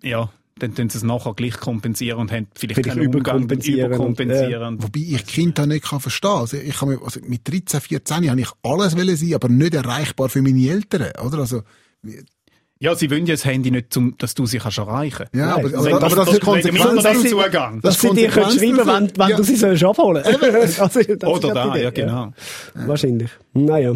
[0.01, 4.77] ja, dann tun sie es nachher gleich kompensieren und haben vielleicht, vielleicht keinen Umgang überkompensieren.
[4.77, 4.83] Ja.
[4.83, 6.39] Wobei ich Kinder nicht kann verstehen kann.
[6.39, 10.41] Also ich habe also mit 13, 14 habe ich alles sein, aber nicht erreichbar für
[10.41, 11.39] meine Eltern, oder?
[11.39, 11.63] Also,
[12.85, 15.33] ja, sie wollen ja das Handy nicht, um, dass du sie kannst erreichen kannst.
[15.33, 17.03] Ja, aber, aber, aber, aber das ist konsequent.
[17.03, 17.81] Das ist Zugang.
[17.81, 19.37] Das sie dir schreiben, wenn, wenn ja.
[19.37, 20.23] du sie sollst abholen
[20.79, 22.31] also, Oder da, ja, genau.
[22.75, 22.87] Ja.
[22.87, 23.31] Wahrscheinlich.
[23.53, 23.95] Naja.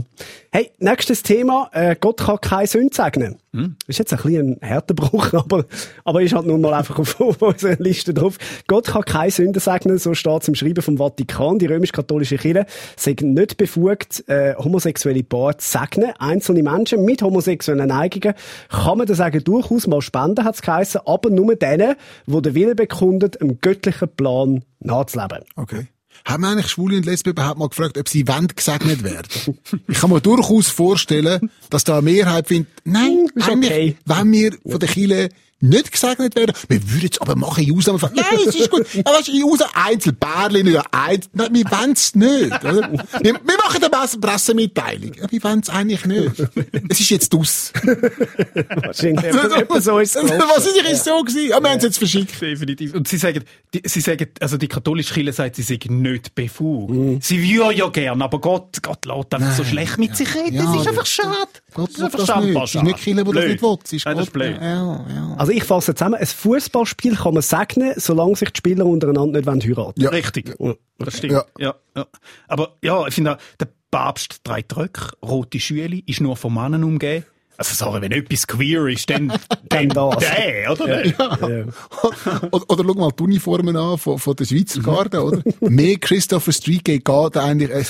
[0.51, 1.69] Hey, nächstes Thema.
[1.73, 3.37] Äh, Gott kann keine Sünde segnen.
[3.53, 3.75] Hm?
[3.85, 5.65] Ist jetzt ein bisschen ein Härtebruch, aber,
[6.03, 8.39] aber ist halt nun mal einfach auf, auf unserer Liste drauf.
[8.65, 11.59] Gott kann keine Sünde segnen, so steht es im Schreiben vom Vatikan.
[11.59, 16.13] Die römisch-katholische Kirche sind nicht befugt, äh, homosexuelle Paare zu segnen.
[16.17, 18.33] Einzelne Menschen mit homosexuellen Neigungen
[18.69, 21.93] kann man das sagen, durchaus mal spenden, hat es geheißen, aber nur denen,
[22.25, 25.43] die den Willen bekundet, einem göttlichen Plan nachzuleben.
[25.55, 25.85] Okay.
[26.25, 29.55] Haben wir eigentlich Schwule und Lesben überhaupt mal gefragt, ob sie wollen gesegnet werden?
[29.87, 33.95] ich kann mir durchaus vorstellen, dass da eine Mehrheit findet, nein, okay.
[34.05, 35.29] wenn wir von der Kirche
[35.61, 36.53] nicht gesegnet werden.
[36.67, 37.99] Wir würden es aber machen in Ausnahme.
[38.13, 38.85] Nein, es ist gut.
[38.99, 41.29] Ja, weißt, in Ausnahme Einzelbärchen oder Einzel...
[41.33, 42.63] Nein, wir wollen es nicht.
[42.63, 42.91] Oder?
[43.21, 45.13] Wir, wir machen eine Pressemitteilung.
[45.13, 46.31] Ja, wir wollen es eigentlich nicht.
[46.89, 47.73] Es ist jetzt aus.
[48.83, 49.25] Wahrscheinlich.
[49.39, 50.29] Also, so ist es.
[50.29, 50.95] Was ist ja.
[50.95, 51.49] so gewesen?
[51.49, 52.41] Ja, wir haben es jetzt verschickt.
[52.41, 52.93] Definitiv.
[52.93, 53.43] Und sie sagen,
[53.73, 56.91] die, sie sagen, also die katholische Kirche sagt, sie sind nicht befugt.
[56.91, 57.19] Mhm.
[57.21, 60.15] Sie würden ja gern, aber Gott, Gott lässt einfach so schlecht mit ja.
[60.15, 60.55] sich reden.
[60.55, 61.49] Ja, das ist einfach schade.
[61.73, 62.63] Gott das ist einfach schade.
[62.63, 63.77] Es ist nicht Kirche, die das nicht will.
[63.83, 64.05] Ist.
[64.05, 65.35] Das ist ja, ja.
[65.37, 69.67] Also ich fasse zusammen, ein Fußballspiel kann man segnen, solange sich die Spieler untereinander nicht
[69.67, 70.09] heiraten Ja.
[70.09, 70.55] Richtig.
[70.97, 71.33] Das stimmt.
[71.33, 71.45] Ja.
[71.57, 72.05] Ja, ja.
[72.47, 77.25] Aber ja, ich finde, der Papst trägt Röcke, rote Schüle, ist nur von Männern umgeben.
[77.59, 79.33] Also sorry, wenn etwas queer ist, dann,
[79.67, 80.15] dann das.
[80.19, 81.05] Der, oder?
[81.05, 81.13] Ja.
[81.41, 81.65] Ja.
[82.51, 85.41] oder, oder schau mal die Uniformen an von, von der Schweizer Garde, oder?
[85.59, 87.69] Mehr Christopher Streetgate geht eigentlich...
[87.69, 87.83] Äh,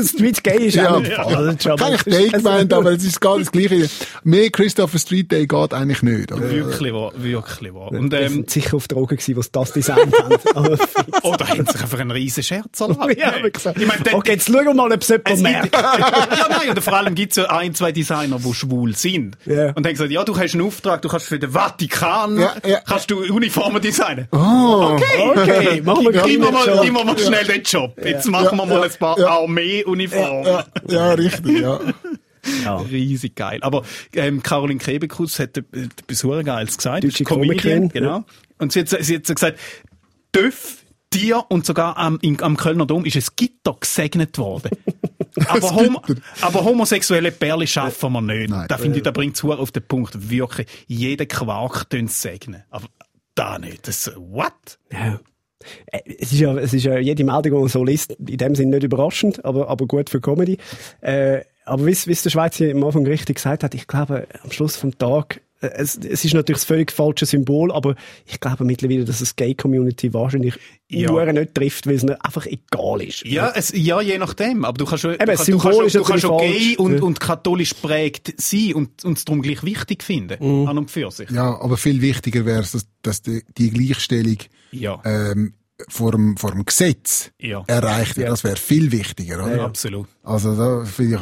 [0.00, 1.24] Streetgate ist ja, ja.
[1.24, 1.64] falsch.
[1.64, 1.74] Ja.
[1.74, 3.90] Kann ich Day gemeint, aber es ist gar das Gleiche.
[4.22, 6.30] Mehr Christopher Street Day geht eigentlich nicht.
[6.30, 6.48] Oder?
[6.48, 7.90] Wirklich wahr, wirklich wahr.
[7.90, 10.36] Und, ähm, sind sicher auf Drogen gewesen, was das designt haben.
[11.24, 13.12] oder haben sich einfach einen riesen Scherz erlaubt.
[13.18, 15.74] ja, ich meine, okay, jetzt schauen wir mal, ob es jemand merkt.
[15.74, 19.38] ja, nein, und vor allem gibt es ja ein, zwei Designer, die schwul sind sind.
[19.46, 19.72] Yeah.
[19.74, 22.80] Und dann gesagt, ja, du hast einen Auftrag, du kannst für den Vatikan, ja, ja.
[22.86, 24.28] kannst du Uniformen designen.
[24.32, 25.30] Oh, okay.
[25.36, 27.94] Okay, machen wir gib mir mal, gib mir mal schnell den Job.
[28.04, 30.44] Jetzt machen wir mal ein paar Armee-Uniformen.
[30.44, 31.80] Ja, ja, richtig, ja.
[32.64, 32.76] Ja.
[32.76, 33.58] Riesig geil.
[33.62, 33.82] Aber
[34.14, 37.02] ähm, Caroline Kebekus hat etwas sehr Geiles gesagt.
[37.02, 37.88] Deutsche Comedian.
[37.88, 38.24] Genau.
[38.58, 39.58] Und sie hat, sie hat gesagt,
[40.32, 40.76] dürfen
[41.12, 44.70] dir und sogar am, in, am Kölner Dom ist ein Gitter gesegnet worden.
[45.48, 45.98] aber, hom
[46.40, 48.50] aber homosexuelle Perle schaffen wir nicht.
[48.50, 48.66] Nein.
[48.68, 52.62] Da finde ich, da bringt es auf den Punkt, wirklich, jeden Quark segnen.
[52.70, 52.86] Aber
[53.34, 53.86] da nicht.
[53.86, 54.78] Das, what?
[54.90, 55.20] Ja.
[55.86, 58.54] Äh, es ist ja, es ist ja jede Meldung, die man so liest, in dem
[58.54, 60.58] Sinne nicht überraschend, aber, aber gut für Comedy.
[61.00, 64.52] Äh, aber wie, wie es der Schweizer am Anfang richtig gesagt hat, ich glaube, am
[64.52, 67.94] Schluss vom Tag es, es ist natürlich das völlig falsche Symbol, aber
[68.26, 70.54] ich glaube mittlerweile, dass es Gay-Community wahrscheinlich
[70.88, 71.32] ja.
[71.32, 73.24] nicht trifft, weil es nicht einfach egal ist.
[73.24, 74.64] Ja, es, ja, je nachdem.
[74.64, 77.20] Aber du kannst schon, Eben, du, kannst, du kannst, du kannst schon gay und, und
[77.20, 80.68] katholisch prägt sein und uns darum gleich wichtig finden, mhm.
[80.68, 81.30] an und für sich.
[81.30, 84.38] Ja, aber viel wichtiger wäre es, dass, dass die, die Gleichstellung
[84.72, 85.00] ja.
[85.04, 85.54] ähm,
[85.88, 87.64] vor dem, vor dem Gesetz ja.
[87.66, 88.26] erreicht wird.
[88.26, 88.30] Ja.
[88.30, 89.56] Das wäre viel wichtiger, oder?
[89.56, 90.06] Ja, absolut.
[90.22, 91.20] Also da finde ich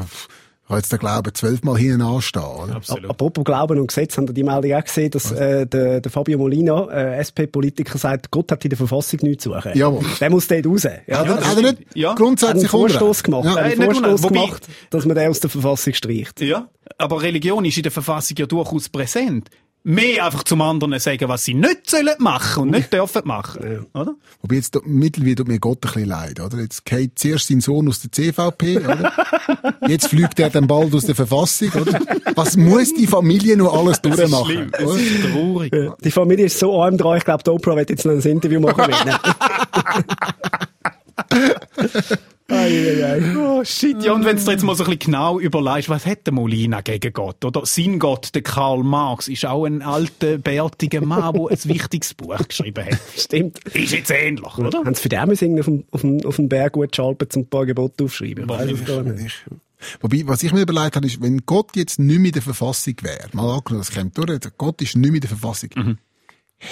[0.66, 2.42] habe jetzt den Glauben zwölfmal hinten anstehen.
[2.42, 2.77] Oder?
[2.77, 3.11] Absolut.
[3.11, 6.38] Apropos Glauben und Gesetz, haben Sie die Meldung auch gesehen, dass äh, der, der Fabio
[6.38, 9.72] Molina, äh, SP-Politiker, sagt, Gott hat in der Verfassung nichts zu suchen.
[9.74, 10.05] Jawohl.
[10.20, 10.85] Der muss dort raus.
[10.85, 12.14] Ja, ja, hat er nicht ja.
[12.14, 13.57] grundsätzlich einen Vorstoß gemacht, ja.
[13.57, 16.40] einen Vorstoß gemacht, dass man den aus der Verfassung streicht.
[16.40, 19.50] Ja, aber Religion ist in der Verfassung ja durchaus präsent
[19.85, 23.62] mehr einfach zum anderen sagen, was sie nicht sollen machen und nicht dürfen machen.
[23.94, 24.01] Ja.
[24.01, 24.14] Oder?
[24.40, 26.59] Wobei jetzt mittlerweile tut mir Gott ein bisschen leid, oder?
[26.59, 29.12] Jetzt geht zuerst sein Sohn aus der CVP, oder?
[29.87, 32.01] Jetzt fliegt er dann bald aus der Verfassung, oder?
[32.35, 34.70] Was muss die Familie noch alles durchmachen?
[34.73, 35.73] Das ist, das ist traurig.
[36.03, 38.61] Die Familie ist so arm dran, ich glaube, der Oprah wird jetzt noch ein Interview
[38.61, 38.97] machen mit
[43.37, 44.03] Oh shit.
[44.03, 46.81] Ja, und wenn du jetzt mal so ein bisschen genau überlegst, was hat der Molina
[46.81, 47.44] gegen Gott?
[47.44, 52.14] Oder sein Gott, der Karl Marx, ist auch ein alter, bärtiger Mann, der ein wichtiges
[52.14, 52.98] Buch geschrieben hat.
[53.16, 53.59] Stimmt.
[53.74, 54.79] Ist jetzt ähnlich, oder?
[54.79, 57.46] Haben sie für den auf dem, auf dem, auf dem Berg gut schalpen, zum ein
[57.48, 58.48] paar Gebote aufschreiben?
[58.48, 59.44] Weiß ich nicht.
[60.00, 62.94] Wobei, was ich mir überlegt habe, ist, wenn Gott jetzt nicht mehr in der Verfassung
[63.03, 65.98] wäre, mal angenommen, das kommt durch, Gott ist nicht mehr in der Verfassung, Mhm.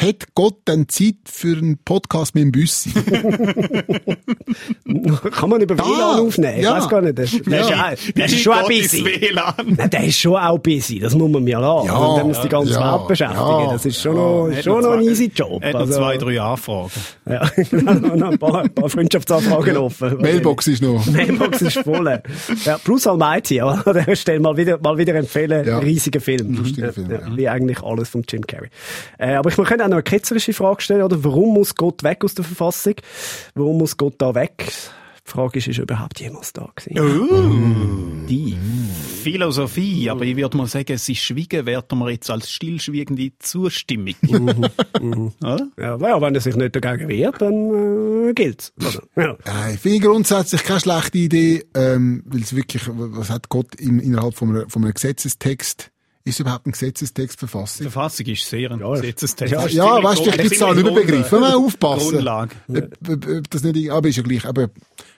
[0.00, 2.90] Hat Gott dann Zeit für einen Podcast mit dem Büssi?
[5.33, 6.55] Kann man über WLAN aufnehmen?
[6.59, 6.76] Ich ja.
[6.76, 7.18] weiß gar nicht.
[7.18, 7.76] Der, ist- der ist, Ja.
[7.90, 9.05] ja, der ist schon ein ins busy.
[9.05, 9.55] WLAN.
[9.76, 10.98] Nein, der ist schon auch busy.
[10.98, 11.87] Das muss man mir lassen.
[11.87, 13.68] Ja, also, der muss die ganze ja, Welt beschäftigen.
[13.70, 14.22] das ist schon ja.
[14.22, 15.64] noch, Hat schon noch ein zwei- easy Job.
[15.64, 16.90] Hat noch Also, zwei, drei Anfragen.
[17.28, 17.42] Ja,
[18.16, 20.16] noch ein paar, ein paar Freundschaftsanfragen offen.
[20.20, 21.05] Mailbox ist noch.
[21.12, 22.22] Mailbox ist voll.
[22.64, 25.66] Ja, plus Almighty, aber an dieser Stelle mal wieder, mal wieder empfehlen.
[25.66, 25.78] Ja.
[25.78, 26.55] Riesiger Film.
[26.57, 27.20] Lustiger Film, ja.
[27.37, 28.68] Wie eigentlich alles von Jim Carrey.
[29.18, 31.23] Äh, aber ich auch noch eine ketzerische Frage stellen, oder?
[31.25, 32.95] Warum muss Gott weg aus der Verfassung?
[33.55, 34.73] Warum muss Gott da weg?
[35.25, 38.27] Die Frage ist, ist er überhaupt jemals da gewesen?
[38.29, 38.57] Die.
[39.23, 44.14] Philosophie, aber ich würde mal sagen, es ist Schweigen, werten wir jetzt als stillschwiegende Zustimmung.
[45.40, 45.68] Oder?
[45.79, 48.73] Ja, ja, wenn er sich nicht dagegen wehrt, dann äh, gilt's.
[48.81, 49.03] Oder?
[49.14, 49.37] Ja.
[49.47, 54.01] Ja, ich finde grundsätzlich keine schlechte Idee, ähm, weil es wirklich, was hat Gott im,
[54.01, 55.91] innerhalb von einem, von einem Gesetzestext,
[56.24, 57.90] ist überhaupt ein Gesetzestext Die Verfassung?
[57.90, 59.52] Verfassung ist sehr ein Ja, Gesetzestext.
[59.52, 61.30] ja, Ja, weißt du, vielleicht gibt es auch einen Überbegriff.
[61.32, 62.11] Wenn man aufpassen.
[62.12, 62.54] Grundlage.
[62.68, 62.76] Ob,
[63.08, 64.70] ob, ob das nicht, aber ist ja gleich, aber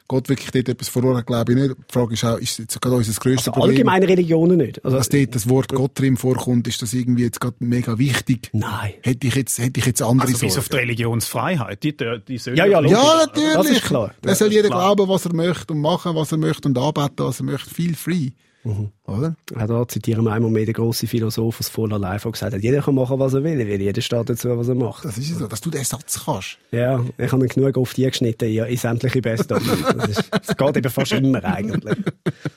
[0.06, 1.74] Gott wirklich dort etwas verloren hat, glaube ich nicht.
[1.78, 3.70] Die Frage ist auch, ist jetzt gerade unser grösstes Also Problem?
[3.76, 4.84] allgemeine Religionen nicht.
[4.84, 8.50] Also, Dass dort das Wort Gott drin vorkommt, ist das irgendwie jetzt gerade mega wichtig?
[8.52, 8.92] Nein.
[9.02, 10.84] Hätte ich jetzt, hätte ich jetzt andere Also bis auf die Sorgen.
[10.86, 11.82] Religionsfreiheit.
[11.82, 12.98] Die, die, die soll Ja, ja, logisch.
[12.98, 13.54] Ja, natürlich.
[13.54, 14.14] Das ist klar.
[14.20, 14.94] Da soll jeder klar.
[14.94, 17.70] glauben, was er möchte und machen, was er möchte und anbeten, was er möchte.
[17.70, 18.30] Feel free.
[18.64, 18.90] Mhm.
[19.06, 19.36] Oder?
[19.60, 22.62] Auch da zitieren wir einmal mehr den grossen Philosoph aus voller Live, der gesagt hat,
[22.62, 25.04] jeder kann machen, was er will, weil jeder steht dazu, was er macht.
[25.04, 26.56] Das ist ja so, dass du den Satz kannst.
[26.70, 29.50] Ja, ich habe ihn genug auf die geschnitten, ja, in sämtliche Best.
[29.50, 31.98] Das, ist- das geht eben fast immer eigentlich.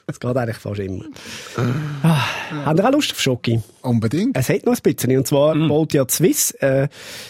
[0.08, 1.04] Das geht eigentlich fast immer.
[2.04, 2.24] Ah,
[2.66, 3.62] habt ihr auch Lust auf Schoki?
[3.82, 4.38] Unbedingt.
[4.38, 5.18] Es hat noch ein bisschen.
[5.18, 5.68] Und zwar Mhm.
[5.68, 6.88] baut ja die Swiss äh,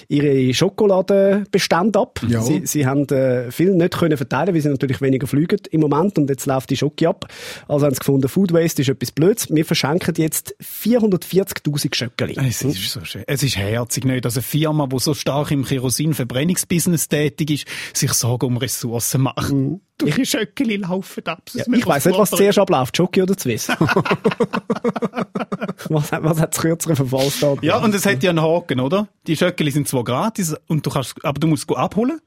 [0.10, 2.20] ihre Schokoladenbestände ab.
[2.28, 2.42] Ja.
[2.42, 6.18] Sie, sie haben äh, viel nicht können verteilen, weil sie natürlich weniger fliegen im Moment.
[6.18, 7.26] Und jetzt läuft die Schoki ab.
[7.68, 9.48] Also haben sie gefunden, Food Waste ist etwas Blöds.
[9.50, 12.36] Wir verschenken jetzt 440'000 Schöckeli.
[12.38, 13.24] Es ist so schön.
[13.28, 17.68] Es ist herzig nicht, dass eine Firma, die so stark im Kerosinverbrennungsbusiness tätig ist,
[17.98, 19.52] sich Sorgen um Ressourcen macht.
[19.98, 21.42] Durch die Schöckeli laufen ab.
[21.54, 23.68] Ja, ich weiss nicht, was zuerst abläuft, Schoki oder Swiss.
[25.90, 27.60] was, hat- was hat das kürzere Verfallsdatum?
[27.64, 29.08] Ja, und es hat ja einen Haken, oder?
[29.26, 32.20] Die Schöckeli sind zwar gratis, und du kannst, aber du musst es abholen.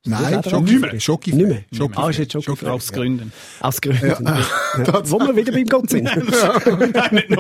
[0.07, 1.65] Nicht mehr.
[1.73, 2.03] Schokifrei.
[2.03, 2.71] Ah, ist jetzt Schokifrei.
[2.71, 3.33] Aus Gründen.
[3.61, 4.07] Aus Gründen.
[4.07, 4.47] Ja.
[5.05, 6.05] Wo wir wieder beim Gott sind.
[6.05, 7.31] Nein, nicht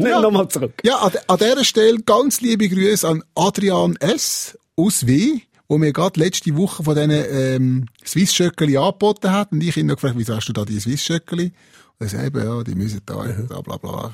[0.00, 0.72] Nochmal zurück.
[0.82, 4.58] Ja, an, an dieser Stelle ganz liebe Grüße an Adrian S.
[4.76, 9.52] aus W., wo mir gerade letzte Woche von diesen ähm, Swiss-Schöckeli angeboten hat.
[9.52, 11.52] Und ich ihn noch gefragt, wieso hast du da die Swiss-Schöckeli?
[12.02, 13.14] Er sagt, eben, ja, die müssen da,
[13.46, 14.10] bla, bla, bla.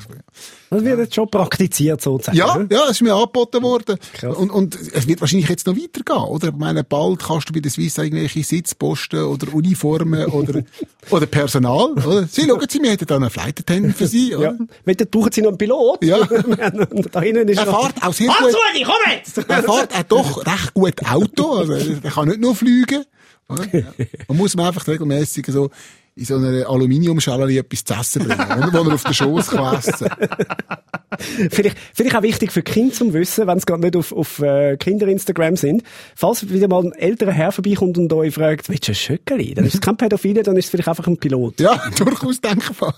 [0.70, 2.37] Das wird jetzt schon praktiziert, sozusagen.
[2.37, 3.96] Ja, ja, es ist mir angeboten worden.
[4.12, 4.37] Krass.
[4.37, 6.49] Und, und es wird wahrscheinlich jetzt noch weitergehen, oder?
[6.49, 10.62] Ich meine, bald kannst du bei der Swiss irgendwelche Sitzposten oder Uniformen oder,
[11.11, 12.27] oder Personal, oder?
[12.27, 14.38] Sie, schauen Sie, wir hätten da einen Flight Attendant für Sie, Ja.
[14.38, 14.59] oder?
[14.85, 16.05] Wenn, dann brauchen Sie noch einen Pilot.
[16.05, 16.18] Ja.
[17.12, 18.37] Da hinten ist Er fährt auch sehr gut.
[18.46, 19.38] Rudi, komm jetzt!
[19.49, 23.05] Er fährt auch doch recht gut Auto, also er kann nicht nur fliegen.
[23.49, 23.64] oder?
[23.72, 23.87] Ja.
[24.27, 25.70] Man muss man einfach regelmäßig so
[26.17, 28.73] in so einer Aluminiumschale etwas zu essen bringen, oder?
[28.73, 30.09] wo er auf den Schoß kann essen.
[31.51, 34.77] Vielleicht, vielleicht auch wichtig für Kinder zum Wissen, wenn sie gerade nicht auf, auf äh,
[34.77, 35.83] Kinder-Instagram sind.
[36.15, 39.55] Falls wieder mal ein älterer Herr vorbeikommt und euch fragt, willst du ein Schöckeli?
[39.55, 41.61] Dann ist es kein Pädophile, dann ist es vielleicht einfach ein Pilot.
[41.61, 42.95] Ja, durchaus denkbar.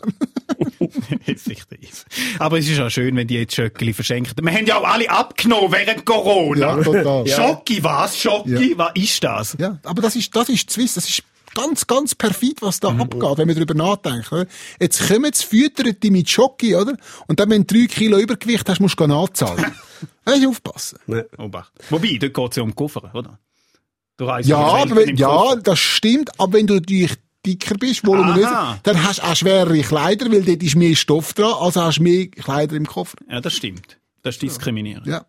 [2.39, 4.35] Aber es ist auch schön, wenn die jetzt Schöckeli verschenken.
[4.43, 6.79] Wir haben ja auch alle abgenommen während Corona.
[6.79, 7.27] Ja, total.
[7.27, 8.19] Schocki, was?
[8.19, 8.73] Schocki?
[8.73, 8.79] Ja.
[8.79, 9.57] Was ist das?
[9.61, 11.23] Ja, aber das ist, das ist Swiss, das ist
[11.55, 14.33] ganz, ganz perfid, was da abgeht, wenn man darüber nachdenkt.
[14.33, 14.47] Oder?
[14.81, 16.97] Jetzt kommen sie, füttern die mit Schoki, oder?
[17.27, 19.73] Und dann, wenn du drei Kilo Übergewicht hast, musst du nachzahlen.
[20.25, 20.99] Da musst du aufpassen.
[21.39, 21.73] Obacht.
[21.91, 23.39] Wobei, dort geht es ja um Koffer, oder?
[24.17, 27.15] Du reist Ja, aber wenn, ja, das stimmt, aber wenn du natürlich
[27.47, 28.81] dicker bist, voluminöser, Aha.
[28.83, 32.03] dann hast du auch schwerere Kleider, weil dort ist mehr Stoff dran, also hast du
[32.03, 33.17] mehr Kleider im Koffer.
[33.31, 33.99] Ja, das stimmt.
[34.23, 35.07] Das ist diskriminierend.
[35.07, 35.25] Ja.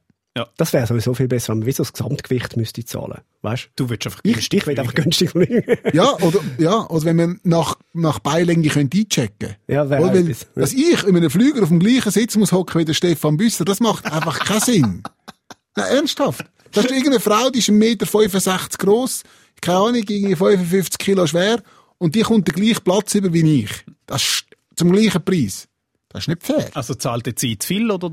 [0.57, 3.19] Das wäre sowieso viel besser, wenn man wie so das Gesamtgewicht müsste zahlen.
[3.41, 5.03] Weißt Du willst einfach Ich, günstig ich will einfach fliegen.
[5.03, 5.63] günstig fliegen.
[5.93, 10.47] Ja, oder, ja, oder wenn man nach, nach Beilänge könnte einchecken Ja, wäre weil, etwas.
[10.55, 13.65] Dass ich in einem Flüger auf dem gleichen Sitz muss hocken wie der Stefan Büsser,
[13.65, 15.03] das macht einfach keinen Sinn.
[15.75, 16.45] Nein, ernsthaft.
[16.71, 19.23] Da ist irgendeine Frau, die ist 1,65 Meter gross,
[19.61, 21.61] keine Ahnung, irgendwie 55 Kilo schwer,
[21.97, 23.71] und die kommt den gleichen Platz über wie ich.
[24.05, 25.67] Das ist zum gleichen Preis.
[26.09, 26.69] Das ist nicht fair.
[26.73, 28.11] Also zahlt die Zeit viel, oder?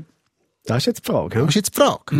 [0.67, 1.29] Das ist jetzt die Frage.
[1.35, 1.47] Das Ja?
[1.49, 2.15] ist jetzt die Frage.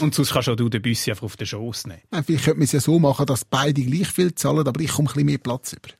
[0.00, 2.00] Und sonst kannst auch du den Büssi einfach auf den Schoß nehmen.
[2.24, 5.08] Vielleicht könnte man es ja so machen, dass beide gleich viel zahlen, aber ich komme
[5.08, 5.94] ein bisschen mehr Platz über.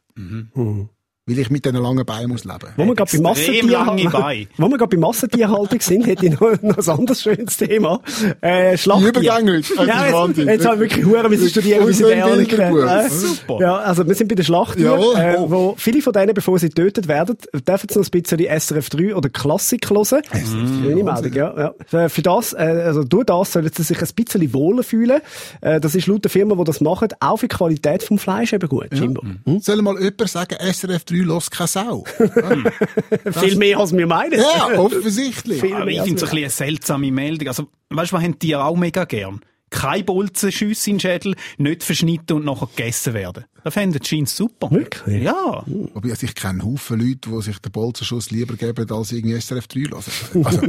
[1.28, 2.68] Weil ich mit diesen langen Beinen muss leben.
[2.76, 3.18] Wo wir gerade bei
[4.70, 8.00] wir gerade bei Massentierhaltung sind, hätte ich noch, noch ein anderes schönes Thema.
[8.40, 9.10] Äh, Schlachttier.
[9.12, 12.04] Die Übergänge Ja, ist jetzt, jetzt habe ich wirklich Huren müssen studieren, wie sie.
[12.04, 13.58] Äh, Super.
[13.60, 15.16] Ja, also wir sind bei den Schlachttieren, Jawohl.
[15.16, 15.50] äh, Oh.
[15.50, 17.36] wo viele von denen, bevor sie getötet werden,
[17.66, 20.22] dürfen sie noch ein bisschen SRF 3 oder Klassik hören.
[20.32, 22.08] Schöne Meldung, ja, ja.
[22.08, 25.20] Für das, äh, also durch das sollen sie sich ein bisschen wohler fühlen.
[25.60, 28.52] Äh, das ist laut der Firma, die das machen, auch für die Qualität vom Fleisch
[28.52, 29.24] eben gut, scheinbar.
[29.44, 29.58] Hm?
[29.60, 32.04] Soll mal jemand sagen, SRF 3 lässt keine Sau?
[33.32, 34.40] Viel mehr als wir meinen.
[34.40, 35.60] ja, offensichtlich.
[35.60, 37.48] Viel Aber ich mehr als finde es wir ein bisschen eine seltsame Meldung.
[37.48, 39.40] Also, weißt du, was haben Tiere auch mega gern?
[39.70, 43.44] Kein Bolzenschüsse in den Schädel, nicht verschnitten und nachher gegessen werden.
[43.66, 44.70] Das fänden die Scheins super.
[44.70, 45.24] Wirklich?
[45.24, 45.64] Ja.
[45.66, 49.66] Wobei, also ich kenne Haufen Leute, die sich den Bolzenschuss lieber geben, als irgendwie SRF
[49.66, 50.04] 3 hören.
[50.44, 50.60] Also,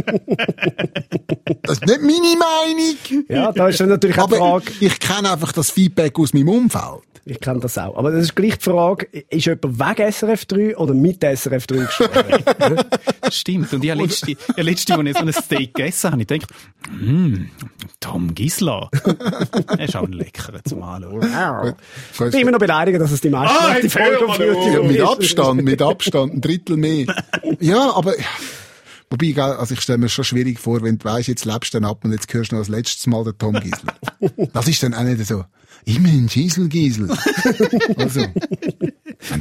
[1.62, 3.26] das ist nicht meine Meinung.
[3.28, 6.32] Ja, da ist dann natürlich auch die Aber Frage, ich kenne einfach das Feedback aus
[6.32, 7.02] meinem Umfeld.
[7.26, 10.76] ich kenne das auch, aber das ist gleich die Frage, ist jemand wegen SRF 3
[10.78, 12.84] oder mit SRF 3 gestorben?
[13.20, 13.70] Das stimmt.
[13.74, 16.50] Und ich habe letzte, ich letzte, als ich so ein Steak gegessen habe, ich gedacht,
[16.98, 17.50] hm,
[18.00, 18.88] Tom Gisler.
[19.66, 21.74] Er ist auch ein leckerer zum Anschauen.
[22.38, 24.86] Bin immer noch beleidigt, dass es die meisten Ah, die Folge auf YouTube.
[24.86, 25.00] Mit.
[25.00, 27.06] Abstand, mit Abstand, ein Drittel mehr.
[27.58, 28.14] Ja, aber,
[29.10, 31.90] wobei, also ich stelle mir schon schwierig vor, wenn du weisst, jetzt lebst du dann
[31.90, 34.50] ab und jetzt hörst du noch das letzte Mal den Tom Giesel.
[34.52, 35.44] Das ist dann auch nicht so,
[35.84, 37.10] immerhin Giesel, Giesel.
[37.96, 38.26] Also.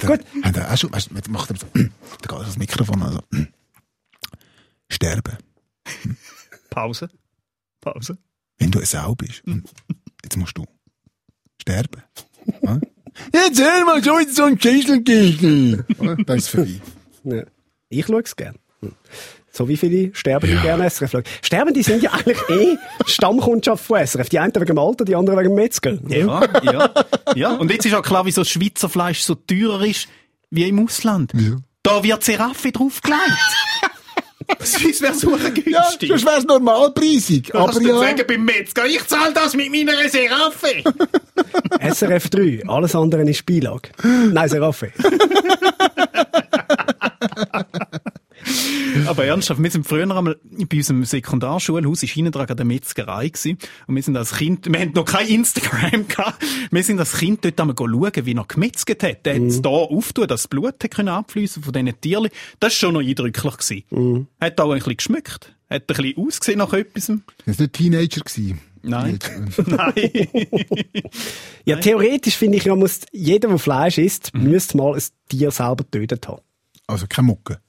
[0.05, 0.21] Gut.
[0.53, 3.19] da auch schon, weißt, macht er so, da geht das Mikrofon also,
[4.89, 5.38] sterben.
[6.69, 7.10] Pause.
[7.81, 8.17] Pause.
[8.57, 9.43] Wenn du eine Sau bist.
[9.45, 9.69] Und
[10.23, 10.65] jetzt musst du
[11.62, 12.01] sterben.
[12.62, 12.79] Ja?
[13.33, 15.03] Jetzt hör mal schon so ein Giesel.
[15.03, 16.81] Dann ist es vorbei.
[17.23, 17.43] Ja.
[17.89, 18.55] Ich schaue es gern.
[19.51, 21.23] So wie viele sterben die gerne SRF schauen.
[21.41, 24.29] Sterben, die sind ja eigentlich eh Stammkundschaft von SRF.
[24.29, 25.97] Die einen wegen dem Alter, die anderen wegen dem Metzger.
[26.07, 26.93] Ja, ja,
[27.36, 27.55] ja.
[27.55, 30.07] Und jetzt ist auch klar, wieso das Schweizer Fleisch so teurer ist
[30.51, 31.33] wie im Ausland.
[31.81, 33.21] Da wird Seraffe draufgelegt.
[34.60, 35.67] Sonst wäre es so günstig.
[35.67, 37.49] Ja, sonst wäre es normalpreisig.
[37.51, 40.83] Du Aber nicht ja, sagen beim Metzger, ich zahle das mit meiner Seraffe.
[41.93, 43.89] SRF 3, alles andere ist Beilage.
[44.03, 44.91] Nein, Seraffe.
[49.07, 53.57] Aber ernsthaft, wir sind früher einmal bei unserem Sekundarschulhaus, ist hinten dran eine Metzgerei gewesen.
[53.88, 56.43] Und wir sind als Kind, wir hatten noch kein Instagram gehabt.
[56.71, 59.25] Wir sind als Kind dort einmal schauen, wie er gemetzget hat.
[59.25, 62.29] Der hat es da auftun, dass das Blut hat können abfließen von diesen Tieren.
[62.60, 64.27] Das war schon noch eindrücklich gewesen.
[64.39, 65.53] Hat auch ein bisschen geschmückt.
[65.69, 67.12] Hat ein bisschen ausgesehen nach etwas.
[67.45, 68.21] das war nicht Teenager.
[68.21, 68.62] Gewesen.
[68.83, 69.19] Nein.
[69.65, 70.12] Nein.
[71.65, 75.83] Ja, theoretisch finde ich, ja, muss jeder, der Fleisch isst, müsste mal ein Tier selber
[75.83, 76.41] getötet haben.
[76.88, 77.60] Also keine Mucke.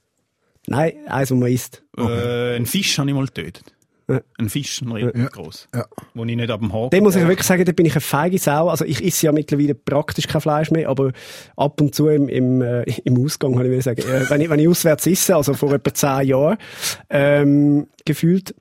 [0.68, 1.82] Nein, eins, das man isst.
[1.96, 3.74] äh, einen Fisch habe ich mal getötet.
[4.10, 4.22] Ja.
[4.38, 5.68] Ein Fisch, ein relativ gross.
[5.74, 5.84] Ja.
[6.14, 8.00] Wo ich nicht ab dem Haken Dem muss ich wirklich sagen, da bin ich eine
[8.00, 8.68] feige Sau.
[8.68, 11.12] Also ich esse ja mittlerweile praktisch kein Fleisch mehr, aber
[11.56, 14.48] ab und zu im, im, äh, im Ausgang, kann ich will sagen, äh, wenn, ich,
[14.48, 16.56] wenn ich auswärts esse, also vor etwa zehn Jahren,
[17.10, 18.54] ähm, gefühlt, äh,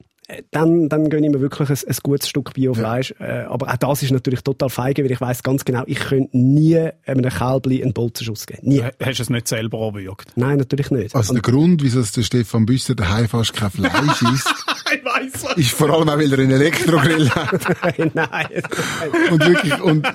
[0.51, 3.13] dann, dann gönne ich mir wirklich ein, ein gutes Stück Biofleisch.
[3.19, 6.37] Äh, aber auch das ist natürlich total feige, weil ich weiß ganz genau, ich könnte
[6.37, 8.67] nie einem Kälbli einen Bolzenschuss geben.
[8.67, 8.83] Nie.
[8.83, 10.33] Ha- Hast du es nicht selber erwürgt?
[10.35, 11.15] Nein, natürlich nicht.
[11.15, 14.47] Also der Grund, wieso es der Stefan Büsser daheim fast kein Fleisch isst,
[15.41, 15.57] Was.
[15.57, 17.51] ist vor allem auch, weil er einen Elektrogrill hat.
[17.83, 18.47] nein, nein.
[19.31, 20.07] Und wirklich, und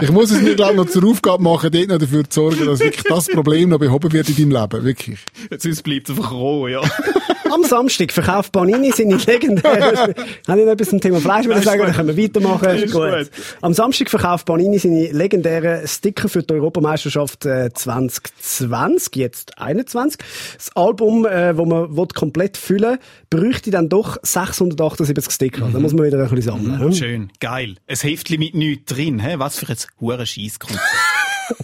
[0.00, 2.66] ich muss es mir, glaube ich, noch zur Aufgabe machen, dort noch dafür zu sorgen,
[2.66, 4.84] dass wirklich das Problem noch behoben wird in deinem Leben.
[4.84, 5.18] Wirklich.
[5.58, 6.80] Sonst bleibt es einfach roh, ja.
[7.52, 9.96] Am Samstag verkauft Panini seine legendären.
[10.46, 11.78] Habe ich noch etwas zum Thema Fleisch will Ist sagen?
[11.80, 11.88] gut.
[11.88, 12.68] Dann können wir weitermachen.
[12.76, 13.30] Ist gut.
[13.60, 20.20] Am Samstag verkauft Panini seine legendären Sticker für die Europameisterschaft äh, 2020, jetzt 21.
[20.56, 22.98] Das Album, äh, wo man will komplett füllen
[23.30, 25.68] bräuchte dann doch 678 Sticker.
[25.72, 26.78] Da muss man wieder ein bisschen sammeln.
[26.80, 26.92] hm?
[26.94, 27.76] Schön, geil.
[27.86, 29.34] Ein Heftli mit nichts drin, hä?
[29.38, 30.80] Was für ein hure Scheisskonzept.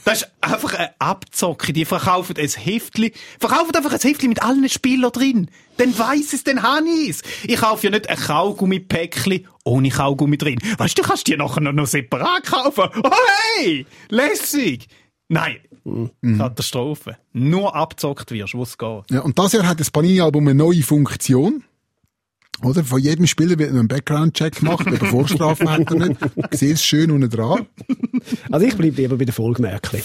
[0.05, 1.73] Das ist einfach eine Abzocke.
[1.73, 5.49] Die verkaufen ein Heftli, verkaufen einfach ein Heftli mit allen Spielern drin.
[5.77, 7.23] Dann weiss es, dann habe ich's.
[7.45, 10.59] Ich kaufe ja nicht ein Kaugummi-Päckchen ohne Kaugummi drin.
[10.79, 12.89] Weißt du, du kannst die nachher noch, noch separat kaufen.
[13.05, 13.11] Oh
[13.61, 13.87] hey!
[14.09, 14.89] Lässig!
[15.29, 15.59] Nein.
[16.37, 17.17] Katastrophe.
[17.33, 19.05] Nur abzockt wirst, wo es geht.
[19.12, 21.62] Ja, und das Jahr hat das Panini-Album eine neue Funktion.
[22.62, 22.85] Oder?
[22.85, 26.21] Von jedem Spieler wird noch ein Background-Check gemacht, aber Vorstrafen hat er nicht.
[26.51, 27.66] Ich sehe es schön unten dran.
[28.51, 30.01] Also ich bleibe lieber bei den Folgemärkchen.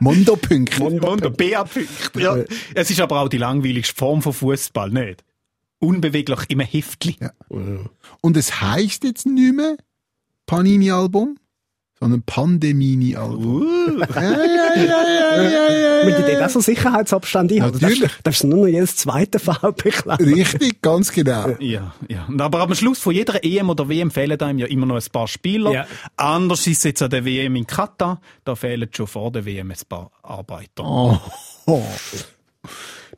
[0.00, 0.78] Mondo-Punkte.
[0.78, 2.12] Mondo, BA-Punkt.
[2.16, 2.36] Ja.
[2.74, 5.24] Es ist aber auch die langweiligste Form von Fußball, nicht?
[5.78, 7.16] Unbeweglich im Heftli.
[7.20, 7.32] Ja.
[8.20, 9.76] Und es heisst jetzt nicht mehr
[10.44, 11.38] Panini-Album,
[12.00, 13.60] sondern Pandemini Albo.
[13.60, 14.00] Uh.
[14.00, 17.58] Ja, ja, ja, ja, ja, ja, Mit dort auch so Sicherheitsabstand ein.
[17.58, 18.10] Natürlich.
[18.22, 20.18] Darfst du nur noch jedes zweite VP klauen.
[20.18, 21.50] Richtig, ganz genau.
[21.60, 22.26] Ja, ja.
[22.38, 25.28] Aber am Schluss von jeder EM oder WM fehlen einem ja immer noch ein paar
[25.28, 25.72] Spieler.
[25.72, 25.86] Ja.
[26.16, 28.20] Anders ist es jetzt an der WM in Katar.
[28.44, 30.84] Da fehlen schon vor der WM ein paar Arbeiter.
[30.84, 31.18] Oh.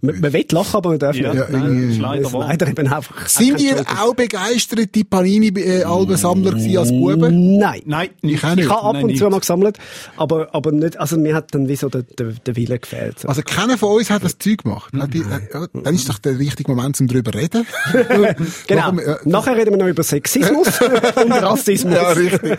[0.05, 1.49] Man, man will lachen, aber man darf Ja, nicht.
[1.49, 3.29] ja, nein, leider leider eben einfach.
[3.29, 7.57] Sind ihr auch begeisterte Panini-Albensammler gewesen als Buben?
[7.59, 7.83] Nein.
[7.87, 9.19] Nein, Ich auch Ich habe ab Nein, und nicht.
[9.21, 9.79] zu mal gesammelt,
[10.17, 13.21] aber, aber nicht, also mir hat dann wie so der, der, der Wille gefehlt.
[13.21, 13.29] So.
[13.29, 14.93] Also keiner von uns hat das Zeug gemacht.
[14.99, 17.67] Hat die- ja, Dann ist doch der richtige Moment, um darüber zu reden.
[18.67, 18.93] genau.
[19.25, 20.81] Nachher reden wir noch über Sexismus
[21.25, 21.95] und Rassismus.
[21.95, 22.59] Ja, richtig.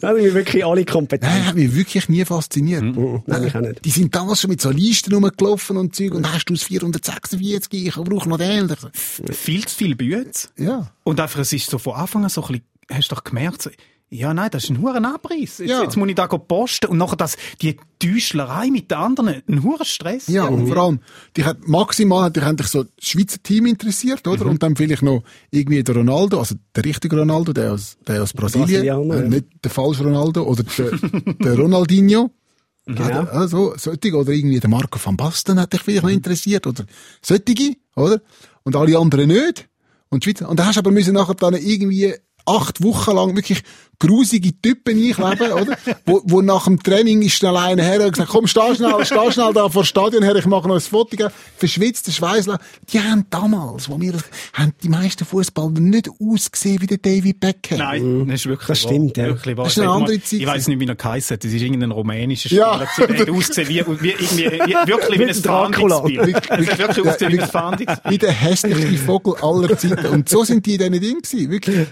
[0.00, 1.30] Da sind wir wirklich alle kompetent.
[1.32, 2.82] Nein, hat mich wirklich nie fasziniert.
[2.82, 3.84] Nein, ich auch nicht.
[3.84, 7.86] Die sind damals schon mit so Listen rumgelaufen und Zeug und hast du das 446,
[7.86, 8.74] ich brauche noch den.
[8.92, 10.50] Viel zu viel Bütz.
[10.56, 10.90] Ja.
[11.04, 13.70] Und einfach, es ist so von Anfang an so ein bisschen, hast du doch gemerkt,
[14.10, 15.58] ja, nein, das ist ein hoher Abreiß.
[15.58, 15.82] Jetzt, Ja.
[15.82, 19.62] jetzt muss ich da go posten und nachher das, die Täuschlerei mit den anderen, ein
[19.62, 20.28] hoher Stress.
[20.28, 21.00] Ja, und vor allem,
[21.36, 24.46] dich hat maximal hat dich eigentlich so das Schweizer Team interessiert, oder?
[24.46, 28.32] Und dann vielleicht noch irgendwie der Ronaldo, also der richtige Ronaldo, der aus, der aus
[28.32, 28.98] Brasilien, äh, ja.
[28.98, 30.90] nicht der falsche Ronaldo, oder der,
[31.32, 32.30] der Ronaldinho.
[32.88, 33.24] Genau.
[33.24, 36.86] Also, solche, oder irgendwie der Marco van Basten hat dich vielleicht noch interessiert, oder
[37.20, 38.22] solche, oder?
[38.62, 39.68] Und alle anderen nicht.
[40.08, 42.14] Und Schweizer, und da hast du aber müssen nachher dann irgendwie
[42.48, 43.62] acht Wochen lang wirklich
[44.00, 45.76] grusige Typen einkleben, oder?
[46.06, 49.32] Wo, wo nach dem Training ist schnell einer her und gesagt, komm, steh schnell, steh
[49.32, 51.30] schnell da vor dem Stadion her, ich mache noch ein Foto, gell?
[51.56, 52.60] verschwitzter Schweißler.
[52.92, 54.22] Die haben damals, wo wir, das-
[54.52, 57.78] haben die meisten Fußballer nicht ausgesehen wie der David Beckham.
[57.78, 58.92] Nein, das ist wirklich Das wahr.
[58.92, 59.26] stimmt, ja.
[59.26, 59.64] Wirklich wahr.
[59.64, 61.42] Das ist eine andere Zeit Ich weiß nicht, wie er geheißen hat.
[61.44, 62.86] Das ist irgendein rumänischer Spieler.
[62.98, 63.06] Ja.
[63.06, 65.96] Der hat ausgesehen wie, wie, irgendwie, wie, wirklich wie ein Dracula.
[66.02, 66.50] Fahndungsbild.
[66.50, 68.00] Wirklich ausgesehen wie ein Fahndungsbild.
[68.10, 70.06] Wie der hässlichste Vogel aller Zeiten.
[70.06, 71.86] Und so sind die in diesen Dingen gewesen, wirklich.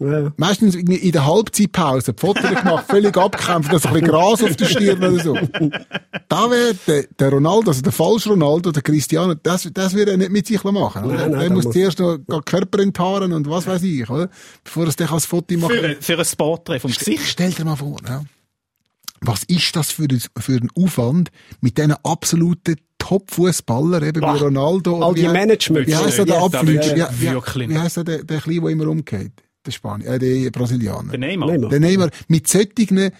[0.00, 0.32] Ja.
[0.36, 4.56] Meistens irgendwie in der Halbzeitpause, die Fotos gemacht, völlig abgekämpft, dass ein bisschen Gras auf
[4.56, 5.34] der Stirn oder so.
[6.28, 10.16] Da wäre der, der Ronaldo, also der falsche Ronaldo, der Cristiano, das, das würde er
[10.16, 11.04] nicht mit sich machen.
[11.04, 11.14] Oder?
[11.16, 14.28] Nein, nein, der muss zuerst noch Körper enthaaren und was weiß ich, oder?
[14.64, 15.72] Bevor er sich als Foto macht.
[15.72, 17.22] Für, ein- für ein Porträt vom Gesicht.
[17.24, 18.22] Stell dir mal vor, ja.
[19.20, 21.30] Was ist das für ein, für ein Aufwand
[21.60, 25.02] mit diesen absoluten Top-Fußballer, eben wie Ronaldo?
[25.02, 27.08] All die Management- Wie heisst der, Abflüger?
[27.70, 29.32] Wie, heisst der, der, der Kleine, der immer umgeht?
[29.66, 31.10] Der Spanier, äh, der Brasilianer.
[31.10, 31.48] Der Neymar.
[31.48, 31.70] Neymar.
[31.70, 33.12] Der Neymar mit solchen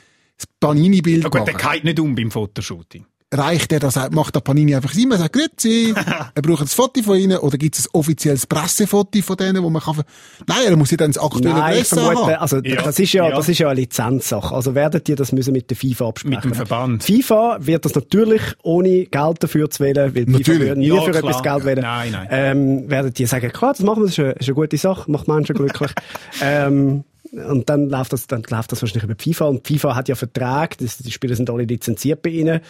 [0.60, 3.06] Panini-Bild Ja gut, der geht nicht um beim Fotoshooting.
[3.36, 5.92] Reicht er das, macht der Panini einfach immer, sagt, grüezi,
[6.34, 9.70] er braucht ein Foto von ihnen, oder gibt es ein offizielles Pressefoto von denen, wo
[9.70, 10.02] man kann,
[10.46, 12.82] nein, er muss ja dann das aktuelle Nein, Presse vermute, also Ja.
[12.82, 13.34] das ist ja, Ja.
[13.36, 14.54] das ist ja eine Lizenzsache.
[14.54, 16.34] Also werden die das müssen mit der FIFA absprechen.
[16.36, 17.02] Mit dem Verband.
[17.04, 20.60] FIFA wird das natürlich ohne Geld dafür zu wählen, weil FIFA Natürlich.
[20.60, 21.24] würde nie Ja, für klar.
[21.24, 21.80] etwas Geld wählen.
[21.82, 22.28] Nein, nein.
[22.30, 25.10] Ähm, werden die sagen, klar, das machen wir, das ist eine, ist eine gute Sache,
[25.10, 25.90] macht Menschen glücklich.
[26.42, 27.04] ähm,
[27.48, 29.46] und dann läuft das, dann läuft das wahrscheinlich über FIFA.
[29.46, 32.60] Und FIFA hat ja Verträge, das, die Spieler sind alle lizenziert bei ihnen.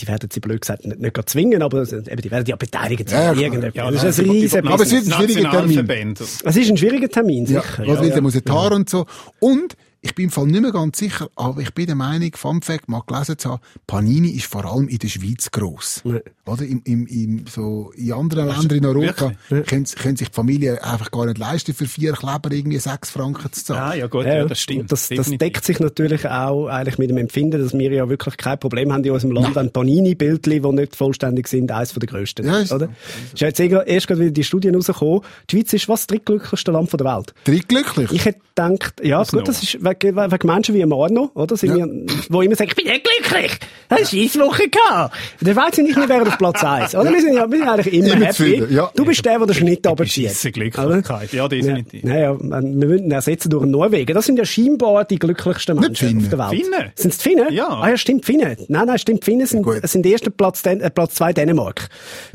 [0.00, 3.36] Die werden sie blöd gesagt nicht, nicht zwingen, aber eben, die werden ja beteiligt sein.
[3.36, 3.92] Ja, irgendetwas.
[4.02, 6.14] das ist ein riesen Aber es wird ein schwieriger Termin.
[6.18, 7.84] Es ist ein schwieriger Termin, Ja, sicher.
[7.86, 9.06] was will der muss jetzt Haar und so.
[9.40, 12.62] Und, ich bin im Fall nicht mehr ganz sicher, aber ich bin der Meinung, Fun
[12.62, 16.00] Fact, mal gelesen zu haben, Panini ist vor allem in der Schweiz gross.
[16.04, 16.20] Ja.
[16.46, 16.64] Oder?
[16.64, 21.10] Im, im, im, so, in anderen Ländern in Europa können, können sich die Familien einfach
[21.10, 23.92] gar nicht leisten, für vier Kleber irgendwie sechs Franken zu zahlen.
[23.92, 24.80] Ah, ja gut, ja, das stimmt.
[24.82, 28.36] Und Das, das deckt sich natürlich auch eigentlich mit dem Empfinden, dass wir ja wirklich
[28.36, 32.46] kein Problem haben in unserem Land an Panini-Bildchen, die nicht vollständig sind, von der grössten.
[32.46, 32.86] Ja, ist oder?
[32.86, 33.34] so.
[33.34, 35.20] Ist ja jetzt eh- erst gerade wieder die Studien rausgekommen.
[35.50, 37.34] Die Schweiz ist was das drittglücklichste Land der Welt.
[37.44, 38.10] Drittglücklich.
[38.12, 39.42] Ich hätte gedacht, ja, gut, noch?
[39.44, 41.56] das ist wegen, wegen Menschen wie Marno, oder?
[41.56, 41.86] Sind Ja.
[41.86, 43.52] wir, wo immer sagen, ich bin nicht glücklich.
[43.88, 45.14] Das ist eine Woche gehabt.
[45.40, 47.10] Der Welt sind nicht mehr wären auf Platz eins, oder?
[47.12, 48.64] Wir sind ja, wir sind eigentlich immer, Immer happy.
[48.74, 48.90] ja.
[48.94, 50.28] Du bist der, der den Schnitt runterzieht.
[50.28, 51.32] Scheisse Glücklichkeit.
[51.32, 52.04] Ja, definitiv.
[52.04, 54.14] Ja, ja, man- wir müssen ihn ersetzen durch Norwegen.
[54.14, 56.50] Das sind ja scheinbar die glücklichsten Menschen auf der Welt.
[56.50, 56.92] Finnen?
[56.94, 57.52] Sind es die Finnen?
[57.52, 57.68] Ja.
[57.68, 58.56] Ah ja, stimmt, Finnen.
[58.68, 59.80] Nein, nein, stimmt, Finnen sind, Gut.
[59.88, 61.88] sind der erste Platz, äh, Platz zwei Dänemark.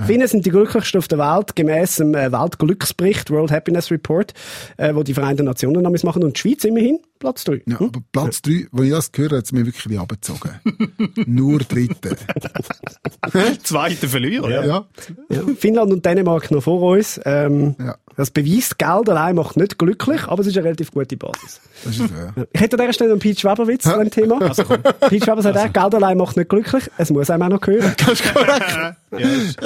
[0.05, 4.33] Finnen sind die glücklichsten auf der Welt, gemäss dem äh, Weltglücksbericht, World Happiness Report,
[4.77, 6.23] äh, wo die Vereinten Nationen damals machen.
[6.23, 7.61] Und die Schweiz immerhin Platz drei.
[7.65, 10.51] Ja, aber Platz drei, wo ich das gehört habe, hat es mir wirklich abgezogen.
[11.25, 12.15] Nur Dritte.
[13.63, 14.49] Zweiter Verlierer.
[14.49, 14.65] Ja.
[14.65, 14.85] Ja.
[15.29, 15.41] Ja.
[15.57, 17.19] Finnland und Dänemark noch vor uns.
[17.25, 17.95] Ähm, Ja.
[18.17, 21.59] Das beweist, Geld allein macht nicht glücklich, aber es ist eine relativ gute Basis.
[21.83, 22.45] Das ist so, ja.
[22.53, 24.41] Ich hätte an dieser Stelle einen Pete Schweber-Witz zu dem Thema.
[24.41, 27.59] Also, Pete Schweber sagt, auch, Geld allein macht nicht glücklich, es muss einem auch noch
[27.61, 27.93] gehören.
[29.19, 29.59] Ja, ist,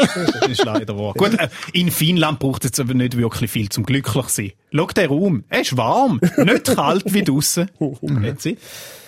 [0.50, 1.14] ist leider wahr.
[1.14, 4.52] Gut, äh, in Finnland braucht es aber nicht wirklich viel zum glücklich sein.
[4.72, 5.44] Schau den Raum.
[5.50, 6.20] Er ist warm.
[6.38, 7.70] Nicht kalt wie draussen.
[7.80, 8.58] It.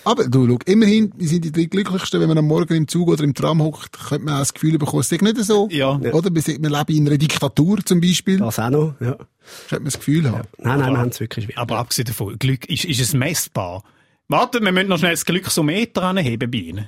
[0.03, 3.09] Aber du, schau, immerhin, wir sind die drei glücklichsten, wenn man am Morgen im Zug
[3.09, 5.67] oder im Tram hockt, könnte man auch das Gefühl bekommen, es ist nicht so.
[5.71, 5.91] Ja.
[5.91, 6.33] Oder?
[6.33, 8.37] Wir leben in einer Diktatur zum Beispiel.
[8.39, 9.15] Das auch noch, ja.
[9.69, 10.47] Könnte man das Gefühl haben.
[10.57, 11.59] Nein, nein, wir haben es wirklich schwierig.
[11.59, 13.83] Aber abgesehen davon, Glück ist, ist es messbar.
[14.27, 16.87] Warte, wir müssen noch schnell das Glücksometer anheben bei Ihnen.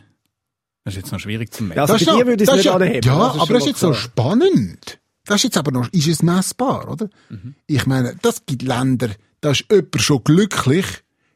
[0.85, 1.77] Das ist jetzt noch schwierig zu messen.
[1.77, 3.01] Ja, also Das bei ist dir würde ich es das nicht ist ja, anheben.
[3.07, 4.99] Ja, ist aber schon das ist jetzt so spannend.
[5.25, 7.09] Das ist jetzt aber noch, ist es messbar, oder?
[7.29, 7.55] Mhm.
[7.67, 9.09] Ich meine, das gibt Länder,
[9.41, 10.85] da ist jemand schon glücklich,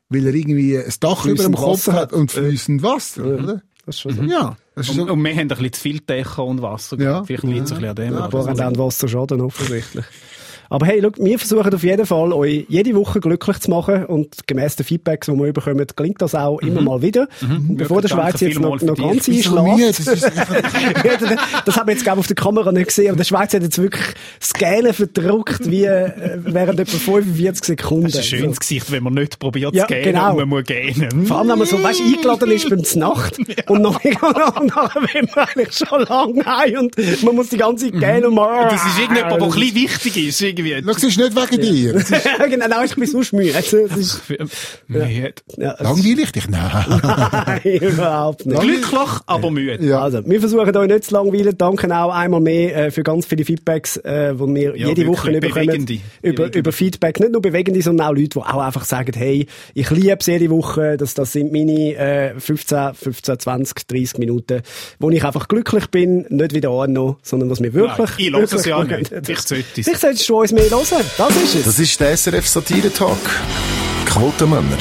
[0.10, 3.62] weil er irgendwie ein Dach über dem Kopf Wasser hat und fließend Wasser, oder?
[3.86, 4.24] Das ist schon so.
[4.24, 5.14] Ja, das ist Und, so.
[5.14, 7.00] und wir haben ein bisschen zu viel Dächer und Wasser.
[7.00, 7.24] Ja.
[7.24, 8.16] Vielleicht liegt es ein bisschen an dem.
[8.16, 10.06] Ein aber das- haben auch Wasserschaden offensichtlich.
[10.70, 14.48] Aber hey, schau, wir versuchen auf jeden Fall, euch jede Woche glücklich zu machen und
[14.48, 17.28] gemäss den Feedbacks, die wir bekommen, gelingt das auch immer mal wieder.
[17.42, 20.08] Und bevor der Schweiz jetzt noch, noch ganz einschlägt, ist,
[21.04, 23.54] Ja, das haben wir jetzt glaube ich, auf der Kamera nicht gesehen, aber der Schweiz
[23.54, 24.06] hat jetzt wirklich
[24.42, 28.04] Skalen verdruckt wie äh, während etwa 45 Sekunden.
[28.06, 30.32] Das ist ein schönes Gesicht, wenn man nicht probiert Ja, zu gehen genau.
[30.32, 31.26] und man muss gehen.
[31.26, 33.38] Vor allem, wenn man so, weißt, eingeladen ist beim Znacht
[33.68, 37.92] und nachher, und nachher will man eigentlich schon lange heim und man muss die ganze
[37.92, 38.70] Zeit gehen und mal...
[38.70, 40.42] Das ist irgendjemand, der ein bisschen wichtig ist.
[40.58, 40.84] Irgendwie.
[40.84, 41.96] Schau, es ist nicht wegen dir.
[41.96, 42.10] Es
[42.50, 43.56] genau, nein, ich bin sonst müde.
[43.56, 44.22] Also, ist,
[44.88, 45.34] Müde.
[45.58, 46.50] ja, es langweilig dich?
[46.50, 46.86] Nein.
[47.48, 48.60] Nein, überhaupt nicht.
[48.60, 49.86] Glücklich, aber müde.
[49.86, 50.02] Ja.
[50.02, 51.58] Also, wir versuchen euch nicht zu langweilen.
[51.58, 55.32] Danke auch einmal mehr äh, für ganz viele Feedbacks, äh, die wir Ja, jede Woche
[55.32, 55.66] bekommen.
[55.68, 55.94] bewegende.
[56.22, 56.60] Über, Bewegende.
[56.60, 57.20] über Feedback.
[57.20, 60.50] Nicht nur bewegende, sondern auch Leute, die auch einfach sagen, hey, ich liebe es jede
[60.50, 60.98] Woche.
[60.98, 64.62] Das, das sind meine äh, 15, 15, 20, 30 Minuten,
[65.00, 66.26] wo ich einfach glücklich bin.
[66.30, 67.98] Nicht wieder noch, sondern was mir wirklich...
[68.32, 69.30] Nein, ich höre es ja gut nicht.
[69.30, 69.86] Ich sollte es.
[69.86, 71.06] Vielleicht solltest du uns mehr hören.
[71.18, 71.66] Das ist es.
[71.66, 73.18] Das ist der SRF Satire Talk.
[74.06, 74.78] Quotenmänner.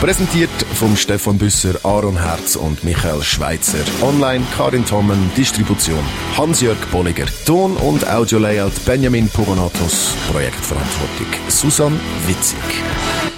[0.00, 3.78] Präsentiert vom Stefan Büsser, Aaron Herz und Michael Schweitzer.
[4.00, 6.04] Online Karin Tommen, Distribution
[6.36, 7.26] Hans-Jörg Bolliger.
[7.46, 10.14] Ton- und Audio-Layout Benjamin Pogonatos.
[10.30, 13.37] Projektverantwortung Susan Witzig.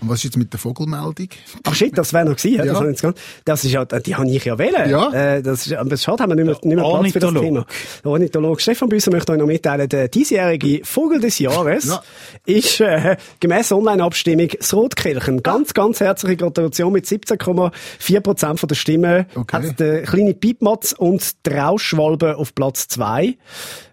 [0.00, 1.28] Und was ist jetzt mit der Vogelmeldung?
[1.64, 2.58] Ach shit, das wäre noch gewesen.
[2.58, 2.64] Ja.
[2.64, 2.80] Ja.
[2.84, 4.88] Das, gar- das ist ja, die habe ich ja wählen.
[4.90, 5.12] Ja.
[5.12, 7.32] Äh, das ist, aber schade, haben wir nicht mehr, nicht mehr Platz für das.
[7.34, 7.66] Thema.
[8.04, 12.02] Der Ornitholog Stefan Büsser möchte euch noch mitteilen, der diesjährige Vogel des Jahres Ja.
[12.46, 15.42] ist äh, gemäss Online-Abstimmung das Rotkehlchen.
[15.42, 19.26] Ganz, ganz herzliche Gratulation mit 17,4 Prozent der Stimmen.
[19.34, 19.56] Okay.
[19.68, 23.36] Hat der kleine Piepmatz und die Rauschwalbe auf Platz zwei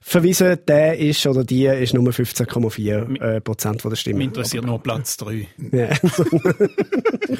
[0.01, 0.58] verwiesen.
[0.68, 4.20] Der ist oder die ist nur 15,4 äh, Prozent von der Stimmen.
[4.20, 5.47] Mich interessiert nur Platz 3.
[5.72, 5.88] Ja.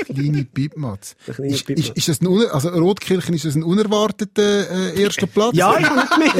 [0.06, 1.16] Kleine Piepmatz.
[1.26, 5.56] kleine Ist, ist, ist das ein, also Rotkirchen, ist das ein unerwarteter äh, erster Platz?
[5.56, 6.36] ja, ich habe nicht.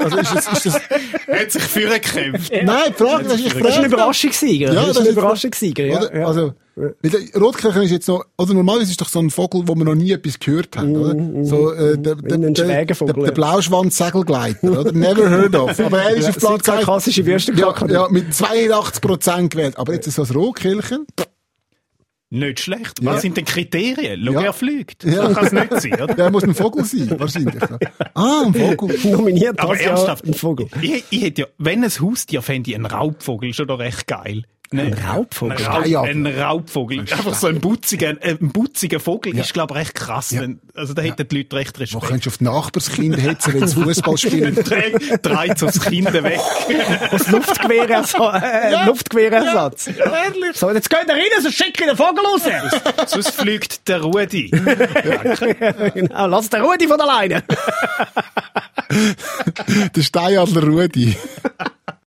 [0.00, 2.52] Also ist das, ist das, Hat sich für gekämpft.
[2.62, 4.68] nein, die Frage, das ist, ich Das ist ein frage- Überraschungssieger.
[4.68, 5.98] Ja, das ist das ein ist- Überraschungssieger, ja.
[5.98, 6.18] Oder?
[6.18, 6.26] ja.
[6.26, 9.94] Also, Rotkirchen ist jetzt noch, oder normalerweise ist doch so ein Vogel, wo man noch
[9.94, 11.44] nie etwas gehört hat, oder?
[11.44, 13.30] So, äh, der, der, ein der, der, Schwägervogel, der ja.
[13.32, 14.92] Blauschwanz-Segelgleiter, oder?
[14.92, 15.78] Never heard of.
[15.78, 16.84] Aber er ist Ja, auf Platz sind keine eins.
[16.86, 17.92] klassische ja, Würstelkacke.
[17.92, 19.78] ja, mit 82 Prozent gewählt.
[19.78, 21.06] Aber jetzt so das Rotkirchen,
[22.30, 23.04] Nicht schlecht.
[23.04, 24.20] Was sind denn Kriterien?
[24.24, 24.40] Schau, Ja.
[24.42, 25.04] er fliegt.
[25.04, 25.28] Ja.
[25.28, 26.14] Das kann es nicht sein, oder?
[26.16, 27.62] der muss ein Vogel sein, wahrscheinlich.
[28.14, 28.98] Ah, ein Vogel.
[29.12, 30.66] Nominiert Aber ernsthaft, ein Vogel.
[30.82, 34.42] Ich, ich hätte ja, wenn ein Haustier fände ich einen Raubvogel schon doch recht geil.
[34.72, 35.56] Ein Raubvogel?
[35.58, 36.02] Ein, Raub, Steinadler.
[36.10, 36.98] ein Raubvogel.
[37.00, 40.34] Einfach so ein butziger, äh, ein butziger Vogel ist, glaube ich, recht krass.
[40.36, 42.04] Wenn, also da hätten die Leute recht Wo Respekt.
[42.06, 44.54] könntest du auf die Nachbarskinder hetzen, wenn sie Fußball spielen?
[45.22, 46.40] Dreht so das Kind weg.
[47.10, 48.42] Das Luftgewehrersatz.
[48.42, 49.90] Äh, Luftgewehrersatz.
[50.54, 52.42] So, jetzt geht er rein, sonst schicke ich den Vogel raus.
[53.06, 54.50] Sonst fliegt der Rudi.
[55.94, 57.44] genau, lass den Rudi von alleine.
[59.94, 61.16] Der Steinadler Rudi.